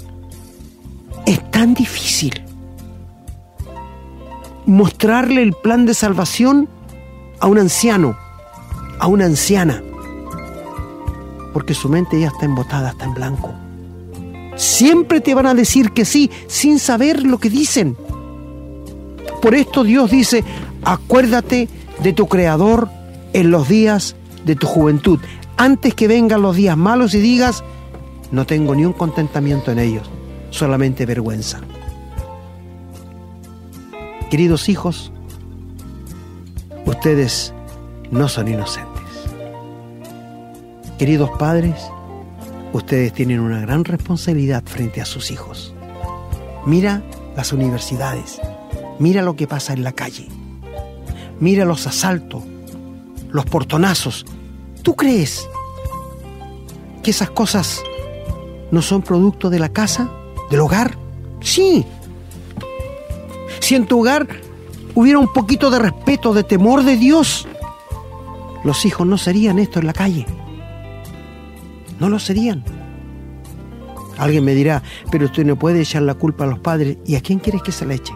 [1.26, 2.42] es tan difícil
[4.66, 6.68] mostrarle el plan de salvación
[7.40, 8.18] a un anciano,
[9.00, 9.84] a una anciana,
[11.54, 13.54] porque su mente ya está embotada, está en blanco.
[14.56, 17.96] Siempre te van a decir que sí, sin saber lo que dicen.
[19.48, 20.44] Por esto Dios dice,
[20.84, 21.70] acuérdate
[22.04, 22.90] de tu Creador
[23.32, 25.22] en los días de tu juventud,
[25.56, 27.64] antes que vengan los días malos y digas,
[28.30, 30.12] no tengo ni un contentamiento en ellos,
[30.50, 31.62] solamente vergüenza.
[34.30, 35.14] Queridos hijos,
[36.86, 37.54] ustedes
[38.12, 39.02] no son inocentes.
[41.00, 41.90] Queridos padres,
[42.74, 45.74] ustedes tienen una gran responsabilidad frente a sus hijos.
[46.66, 47.02] Mira
[47.38, 48.42] las universidades,
[49.00, 50.28] mira lo que pasa en la calle,
[51.40, 52.44] mira los asaltos,
[53.32, 54.26] los portonazos.
[54.84, 55.48] ¿Tú crees
[57.04, 57.82] que esas cosas
[58.72, 60.10] no son producto de la casa,
[60.50, 60.98] del hogar?
[61.42, 61.86] Sí.
[63.60, 64.28] Si en tu hogar
[64.96, 67.48] hubiera un poquito de respeto, de temor de Dios,
[68.64, 70.26] los hijos no serían esto en la calle.
[72.00, 72.64] No lo serían.
[74.18, 74.82] Alguien me dirá,
[75.12, 76.98] pero usted no puede echar la culpa a los padres.
[77.06, 78.14] ¿Y a quién quieres que se la eche?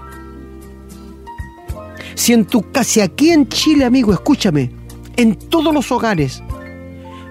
[2.21, 4.69] Si en tu casa, aquí en Chile, amigo, escúchame,
[5.17, 6.43] en todos los hogares,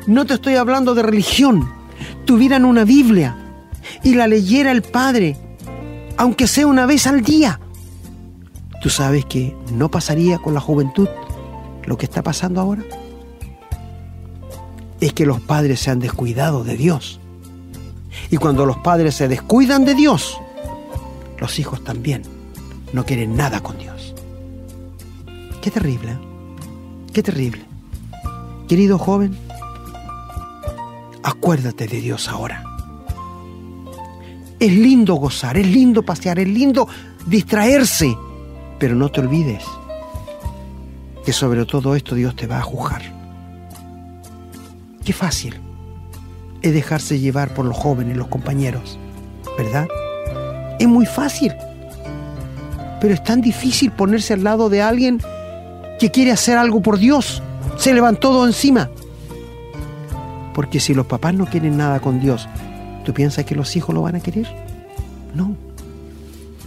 [0.09, 1.71] no te estoy hablando de religión,
[2.25, 3.37] tuvieran una Biblia
[4.03, 5.37] y la leyera el padre,
[6.17, 7.61] aunque sea una vez al día,
[8.83, 11.07] tú sabes que no pasaría con la juventud
[11.85, 12.83] lo que está pasando ahora.
[15.01, 17.21] Es que los padres se han descuidado de Dios.
[18.29, 20.37] Y cuando los padres se descuidan de Dios,
[21.39, 22.23] los hijos también
[22.93, 24.00] no quieren nada con Dios.
[25.63, 26.17] Qué terrible,
[27.13, 27.63] qué terrible.
[28.67, 29.37] Querido joven,
[31.23, 32.65] acuérdate de Dios ahora.
[34.59, 36.89] Es lindo gozar, es lindo pasear, es lindo
[37.27, 38.17] distraerse,
[38.79, 39.65] pero no te olvides
[41.27, 43.03] que sobre todo esto Dios te va a juzgar.
[45.05, 45.61] Qué fácil
[46.63, 48.99] es dejarse llevar por los jóvenes, los compañeros,
[49.59, 49.89] ¿verdad?
[50.79, 51.53] Es muy fácil,
[52.99, 55.21] pero es tan difícil ponerse al lado de alguien
[56.01, 57.43] que quiere hacer algo por Dios.
[57.77, 58.91] Se levantó todo encima.
[60.55, 62.49] Porque si los papás no quieren nada con Dios,
[63.05, 64.49] ¿tú piensas que los hijos lo van a querer?
[65.35, 65.55] No.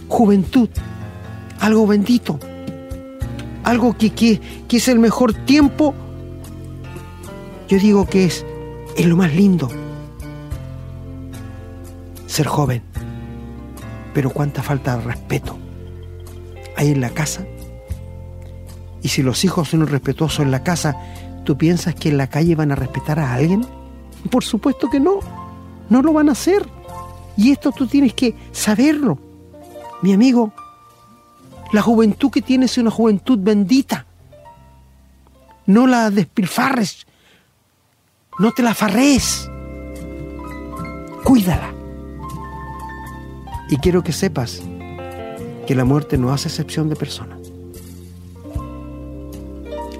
[0.08, 0.68] Juventud,
[1.58, 2.38] algo bendito,
[3.64, 5.94] algo que, que, que es el mejor tiempo.
[7.68, 8.46] Yo digo que es,
[8.96, 9.68] es lo más lindo.
[12.26, 12.82] Ser joven.
[14.14, 15.58] Pero cuánta falta de respeto
[16.76, 17.44] hay en la casa.
[19.04, 20.96] Y si los hijos son irrespetuosos en la casa,
[21.44, 23.66] ¿tú piensas que en la calle van a respetar a alguien?
[24.30, 25.20] Por supuesto que no.
[25.90, 26.66] No lo van a hacer.
[27.36, 29.18] Y esto tú tienes que saberlo.
[30.00, 30.54] Mi amigo,
[31.70, 34.06] la juventud que tienes es una juventud bendita.
[35.66, 37.06] No la despilfarres.
[38.38, 39.50] No te la farrees.
[41.24, 41.74] Cuídala.
[43.68, 44.62] Y quiero que sepas
[45.66, 47.33] que la muerte no hace excepción de persona.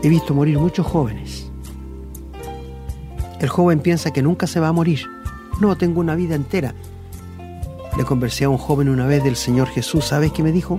[0.05, 1.51] He visto morir muchos jóvenes.
[3.41, 5.07] El joven piensa que nunca se va a morir.
[5.61, 6.75] No, tengo una vida entera.
[7.97, 10.05] Le conversé a un joven una vez del Señor Jesús.
[10.05, 10.79] ¿Sabes qué me dijo?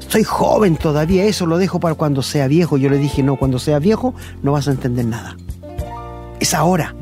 [0.00, 2.76] Soy joven todavía, eso lo dejo para cuando sea viejo.
[2.76, 5.36] Yo le dije, no, cuando sea viejo no vas a entender nada.
[6.40, 6.96] Es ahora.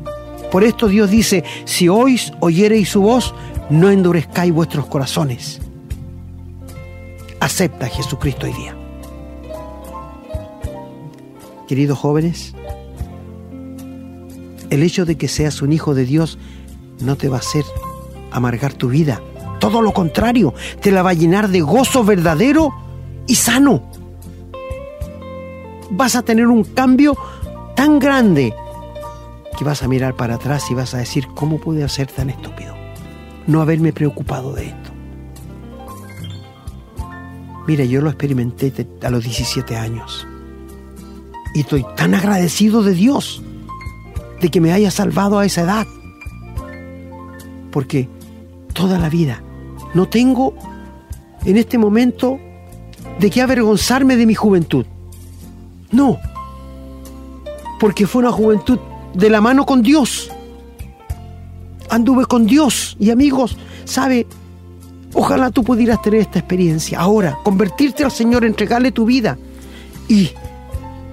[0.51, 3.33] Por esto Dios dice, si oís, oyereis su voz,
[3.71, 5.59] no endurezcáis vuestros corazones.
[7.39, 8.78] Acepta a Jesucristo hoy día.
[11.69, 12.55] Queridos jóvenes,
[14.71, 16.39] el hecho de que seas un hijo de Dios
[16.99, 17.63] no te va a hacer
[18.31, 19.21] amargar tu vida.
[19.59, 22.73] Todo lo contrario, te la va a llenar de gozo verdadero
[23.27, 23.83] y sano.
[25.91, 27.15] Vas a tener un cambio
[27.75, 28.51] tan grande
[29.55, 32.73] que vas a mirar para atrás y vas a decir, ¿cómo pude ser tan estúpido?
[33.45, 34.89] No haberme preocupado de esto.
[37.67, 40.25] Mira, yo lo experimenté a los 17 años.
[41.53, 43.41] Y estoy tan agradecido de Dios
[44.39, 45.87] de que me haya salvado a esa edad.
[47.71, 48.07] Porque
[48.73, 49.41] toda la vida
[49.93, 50.53] no tengo
[51.45, 52.39] en este momento
[53.19, 54.85] de qué avergonzarme de mi juventud.
[55.91, 56.19] No,
[57.79, 58.79] porque fue una juventud
[59.13, 60.31] de la mano con Dios.
[61.89, 64.27] Anduve con Dios y amigos, ¿sabe?
[65.13, 66.99] Ojalá tú pudieras tener esta experiencia.
[66.99, 69.37] Ahora, convertirte al Señor, entregarle tu vida
[70.07, 70.29] y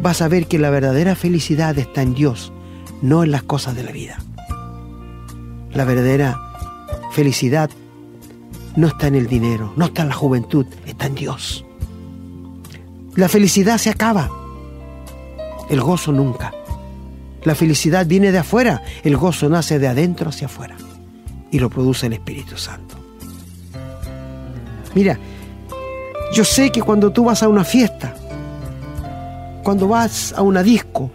[0.01, 2.53] vas a ver que la verdadera felicidad está en Dios,
[3.03, 4.19] no en las cosas de la vida.
[5.73, 6.41] La verdadera
[7.13, 7.71] felicidad
[8.77, 11.65] no está en el dinero, no está en la juventud, está en Dios.
[13.15, 14.31] La felicidad se acaba,
[15.71, 16.53] el gozo nunca.
[17.45, 20.77] La felicidad viene de afuera, el gozo nace de adentro hacia afuera
[21.51, 22.97] y lo produce el Espíritu Santo.
[24.95, 25.19] Mira,
[26.35, 28.15] yo sé que cuando tú vas a una fiesta,
[29.67, 31.11] cuando vas a una disco,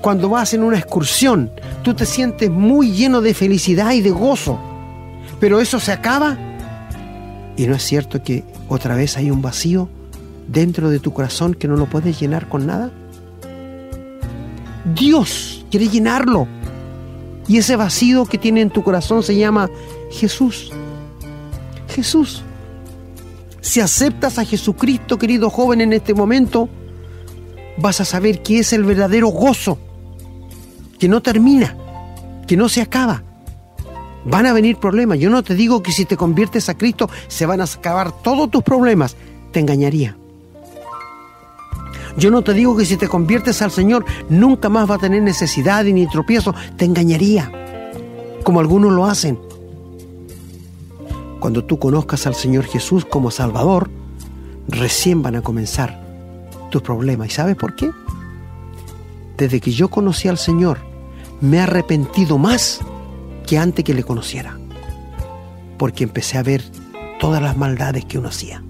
[0.00, 1.50] cuando vas en una excursión,
[1.82, 4.58] tú te sientes muy lleno de felicidad y de gozo.
[5.40, 6.38] Pero eso se acaba
[7.54, 9.90] y no es cierto que otra vez hay un vacío
[10.48, 12.90] dentro de tu corazón que no lo puedes llenar con nada.
[14.94, 16.48] Dios quiere llenarlo.
[17.46, 19.68] Y ese vacío que tiene en tu corazón se llama
[20.10, 20.72] Jesús.
[21.90, 22.42] Jesús.
[23.60, 26.70] Si aceptas a Jesucristo, querido joven, en este momento,
[27.76, 29.78] vas a saber que es el verdadero gozo,
[30.98, 31.76] que no termina,
[32.46, 33.22] que no se acaba.
[34.24, 35.18] Van a venir problemas.
[35.18, 38.50] Yo no te digo que si te conviertes a Cristo se van a acabar todos
[38.50, 39.16] tus problemas.
[39.52, 40.16] Te engañaría.
[42.16, 45.22] Yo no te digo que si te conviertes al Señor nunca más va a tener
[45.22, 46.54] necesidad ni tropiezo.
[46.76, 47.52] Te engañaría,
[48.42, 49.38] como algunos lo hacen.
[51.38, 53.90] Cuando tú conozcas al Señor Jesús como Salvador,
[54.66, 56.05] recién van a comenzar
[56.70, 57.28] tus problemas.
[57.28, 57.90] ¿Y sabes por qué?
[59.36, 60.78] Desde que yo conocí al Señor,
[61.40, 62.80] me he arrepentido más
[63.46, 64.58] que antes que le conociera.
[65.78, 66.62] Porque empecé a ver
[67.20, 68.62] todas las maldades que uno hacía.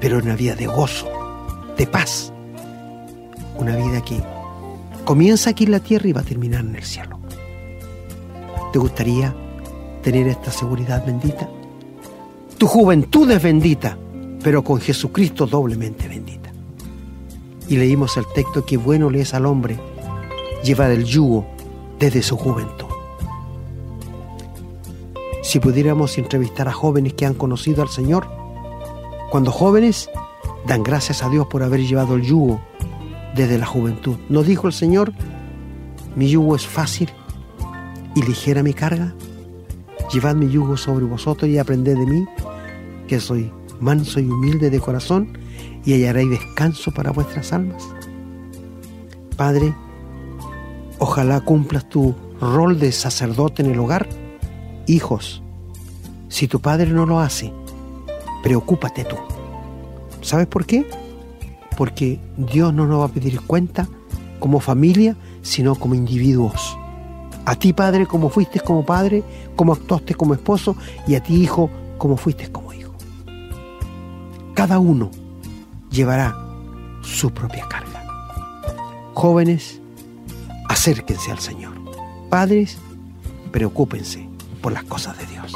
[0.00, 1.08] Pero una vida de gozo,
[1.76, 2.32] de paz.
[3.58, 4.22] Una vida que
[5.04, 7.18] comienza aquí en la tierra y va a terminar en el cielo.
[8.72, 9.34] ¿Te gustaría
[10.02, 11.48] tener esta seguridad bendita?
[12.58, 13.96] Tu juventud es bendita,
[14.42, 16.50] pero con Jesucristo doblemente bendita.
[17.68, 19.78] Y leímos el texto que bueno le es al hombre
[20.62, 21.46] llevar el yugo
[21.98, 22.86] desde su juventud.
[25.42, 28.28] Si pudiéramos entrevistar a jóvenes que han conocido al Señor,
[29.30, 30.10] cuando jóvenes
[30.66, 32.60] dan gracias a Dios por haber llevado el yugo
[33.34, 34.16] desde la juventud.
[34.28, 35.12] ¿No dijo el Señor,
[36.16, 37.10] mi yugo es fácil
[38.14, 39.14] y ligera mi carga?
[40.12, 42.26] Llevad mi yugo sobre vosotros y aprended de mí,
[43.06, 43.50] que soy
[43.80, 45.38] manso y humilde de corazón,
[45.84, 47.82] y hallaréis descanso para vuestras almas.
[49.36, 49.74] Padre,
[50.98, 54.08] ojalá cumplas tu rol de sacerdote en el hogar.
[54.86, 55.42] Hijos,
[56.28, 57.52] si tu padre no lo hace,
[58.42, 59.16] preocúpate tú.
[60.22, 60.86] ¿Sabes por qué?
[61.76, 63.88] Porque Dios no nos va a pedir cuenta
[64.40, 66.76] como familia, sino como individuos.
[67.44, 69.22] A ti, padre, como fuiste como padre,
[69.56, 70.76] como actuaste como esposo,
[71.06, 72.67] y a ti, hijo, como fuiste como.
[74.58, 75.08] Cada uno
[75.88, 76.36] llevará
[77.00, 78.04] su propia carga.
[79.14, 79.80] Jóvenes,
[80.68, 81.74] acérquense al Señor.
[82.28, 82.76] Padres,
[83.52, 84.28] preocúpense
[84.60, 85.52] por las cosas de Dios.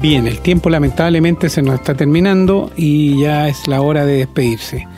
[0.00, 4.93] Bien, el tiempo lamentablemente se nos está terminando y ya es la hora de despedirse.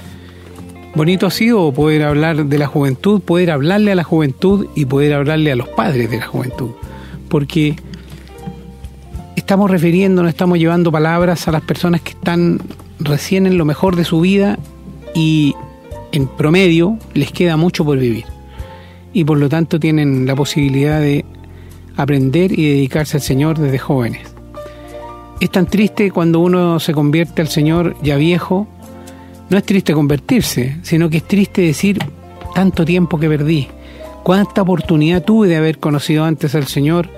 [0.97, 5.13] Bonito ha sido poder hablar de la juventud, poder hablarle a la juventud y poder
[5.13, 6.71] hablarle a los padres de la juventud.
[7.29, 7.77] Porque
[9.37, 12.63] estamos refiriéndonos, estamos llevando palabras a las personas que están
[12.99, 14.59] recién en lo mejor de su vida
[15.15, 15.55] y
[16.13, 18.25] en promedio les queda mucho por vivir.
[19.13, 21.27] Y por lo tanto tienen la posibilidad de
[21.95, 24.35] aprender y dedicarse al Señor desde jóvenes.
[25.41, 28.67] Es tan triste cuando uno se convierte al Señor ya viejo.
[29.51, 31.99] No es triste convertirse, sino que es triste decir
[32.55, 33.69] tanto tiempo que perdí.
[34.23, 37.09] Cuánta oportunidad tuve de haber conocido antes al Señor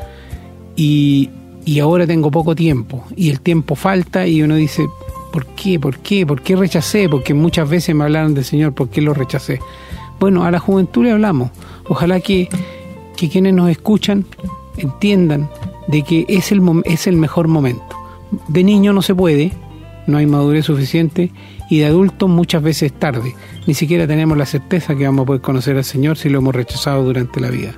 [0.76, 1.31] y,
[1.64, 3.05] y ahora tengo poco tiempo.
[3.16, 4.87] Y el tiempo falta y uno dice,
[5.33, 5.81] ¿por qué?
[5.81, 6.26] ¿Por qué?
[6.26, 7.09] ¿Por qué rechacé?
[7.09, 9.61] Porque muchas veces me hablaron del Señor, ¿por qué lo rechacé?
[10.20, 11.51] Bueno, a la juventud le hablamos.
[11.89, 12.49] Ojalá que,
[13.16, 14.26] que quienes nos escuchan
[14.76, 15.49] entiendan
[15.87, 17.99] de que es el, es el mejor momento
[18.49, 19.53] de niño no se puede,
[20.07, 21.31] no hay madurez suficiente,
[21.68, 23.34] y de adulto muchas veces tarde.
[23.66, 26.54] Ni siquiera tenemos la certeza que vamos a poder conocer al Señor si lo hemos
[26.54, 27.74] rechazado durante la vida.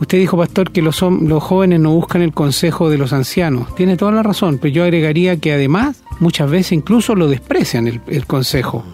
[0.00, 3.74] Usted dijo, pastor, que los, jóvenes no buscan el consejo de los ancianos.
[3.74, 8.00] Tiene toda la razón, pero yo agregaría que además muchas veces incluso lo desprecian el,
[8.06, 8.84] el consejo.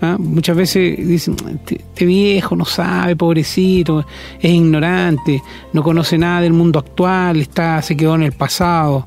[0.00, 0.16] ¿Ah?
[0.16, 4.06] Muchas veces dicen, este, este viejo no sabe, pobrecito,
[4.40, 9.06] es ignorante, no conoce nada del mundo actual, está, se quedó en el pasado.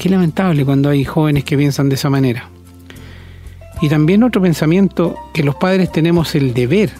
[0.00, 2.48] Qué lamentable cuando hay jóvenes que piensan de esa manera.
[3.82, 6.90] Y también otro pensamiento, que los padres tenemos el deber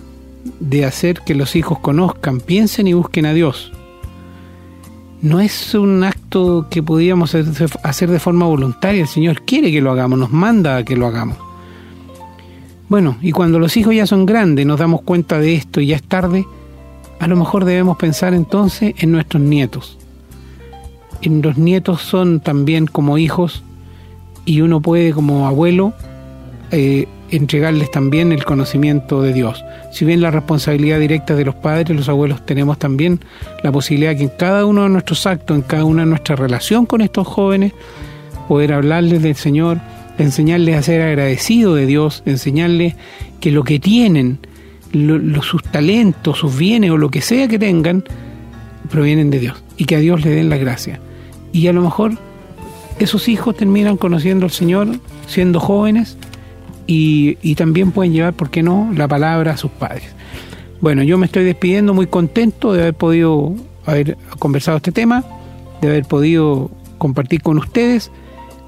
[0.60, 3.72] de hacer que los hijos conozcan, piensen y busquen a Dios.
[5.22, 9.92] No es un acto que podíamos hacer de forma voluntaria, el Señor quiere que lo
[9.92, 11.38] hagamos, nos manda a que lo hagamos.
[12.90, 15.96] Bueno, y cuando los hijos ya son grandes, nos damos cuenta de esto y ya
[15.96, 16.44] es tarde,
[17.18, 19.99] a lo mejor debemos pensar entonces en nuestros nietos.
[21.22, 23.62] Los nietos son también como hijos
[24.44, 25.92] y uno puede como abuelo
[26.70, 29.64] eh, entregarles también el conocimiento de Dios.
[29.92, 33.20] Si bien la responsabilidad directa de los padres, los abuelos tenemos también
[33.62, 36.86] la posibilidad que en cada uno de nuestros actos, en cada una de nuestra relación
[36.86, 37.72] con estos jóvenes,
[38.48, 39.78] poder hablarles del Señor,
[40.18, 42.94] enseñarles a ser agradecidos de Dios, enseñarles
[43.40, 44.38] que lo que tienen,
[45.42, 48.04] sus talentos, sus bienes o lo que sea que tengan,
[48.90, 51.00] provienen de Dios y que a Dios le den la gracia.
[51.52, 52.12] Y a lo mejor
[52.98, 54.88] esos hijos terminan conociendo al Señor
[55.26, 56.16] siendo jóvenes
[56.86, 60.04] y, también pueden llevar, ¿por qué no?, la palabra a sus padres.
[60.80, 63.54] Bueno, yo me estoy despidiendo muy contento de haber podido
[63.86, 65.24] haber conversado este tema,
[65.80, 68.10] de haber podido compartir con ustedes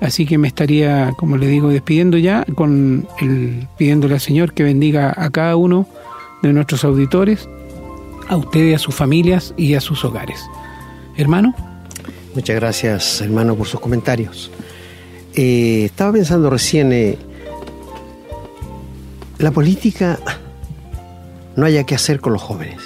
[0.03, 4.65] Así que me estaría, como le digo, despidiendo ya, con el, pidiéndole al Señor que
[4.65, 5.87] bendiga a cada uno
[6.43, 7.49] de nuestros auditores,
[8.29, 10.45] a ustedes, a sus familias y a sus hogares.
[11.17, 11.55] Hermano.
[12.35, 14.51] Muchas gracias, hermano, por sus comentarios.
[15.35, 17.19] Eh, estaba pensando recién, eh,
[19.39, 20.19] la política
[21.57, 22.81] no haya que hacer con los jóvenes.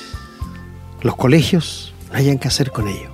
[1.03, 3.13] Los colegios no hayan que hacer con ellos.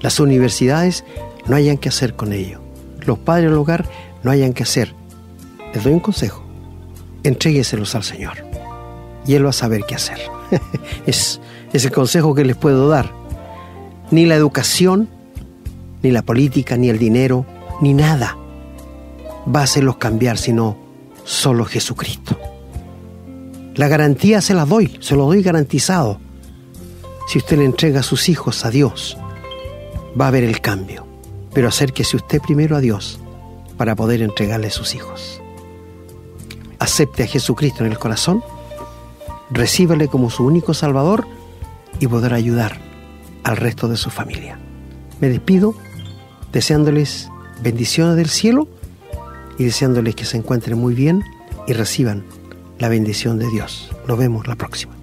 [0.00, 1.04] Las universidades
[1.46, 2.60] no hayan que hacer con ellos.
[3.06, 3.88] Los padres del hogar
[4.24, 4.94] no hayan que hacer.
[5.72, 6.42] Les doy un consejo.
[7.22, 8.34] Entrégueselos al Señor.
[9.26, 10.18] Y Él va a saber qué hacer.
[11.06, 11.40] es,
[11.72, 13.12] es el consejo que les puedo dar.
[14.10, 15.08] Ni la educación,
[16.02, 17.44] ni la política, ni el dinero,
[17.80, 18.36] ni nada
[19.54, 20.76] va a hacerlos cambiar, sino
[21.24, 22.38] solo Jesucristo.
[23.74, 26.20] La garantía se la doy, se lo doy garantizado.
[27.26, 29.16] Si usted le entrega a sus hijos a Dios,
[30.20, 31.06] va a haber el cambio.
[31.52, 33.20] Pero acérquese usted primero a Dios
[33.76, 35.40] para poder entregarle sus hijos.
[36.78, 38.42] Acepte a Jesucristo en el corazón,
[39.50, 41.26] recíbale como su único Salvador
[42.00, 42.78] y podrá ayudar
[43.44, 44.58] al resto de su familia.
[45.20, 45.74] Me despido
[46.52, 47.30] deseándoles
[47.62, 48.68] bendiciones del cielo
[49.58, 51.24] y deseándoles que se encuentren muy bien
[51.66, 52.24] y reciban
[52.78, 53.90] la bendición de Dios.
[54.06, 54.94] Nos vemos la próxima.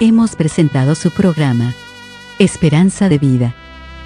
[0.00, 1.74] Hemos presentado su programa
[2.38, 3.54] Esperanza de Vida,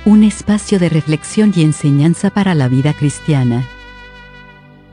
[0.04, 3.66] un espacio de reflexión y enseñanza para la vida cristiana.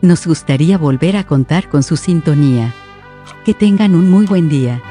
[0.01, 2.73] Nos gustaría volver a contar con su sintonía.
[3.43, 4.81] Que tengan un muy buen día.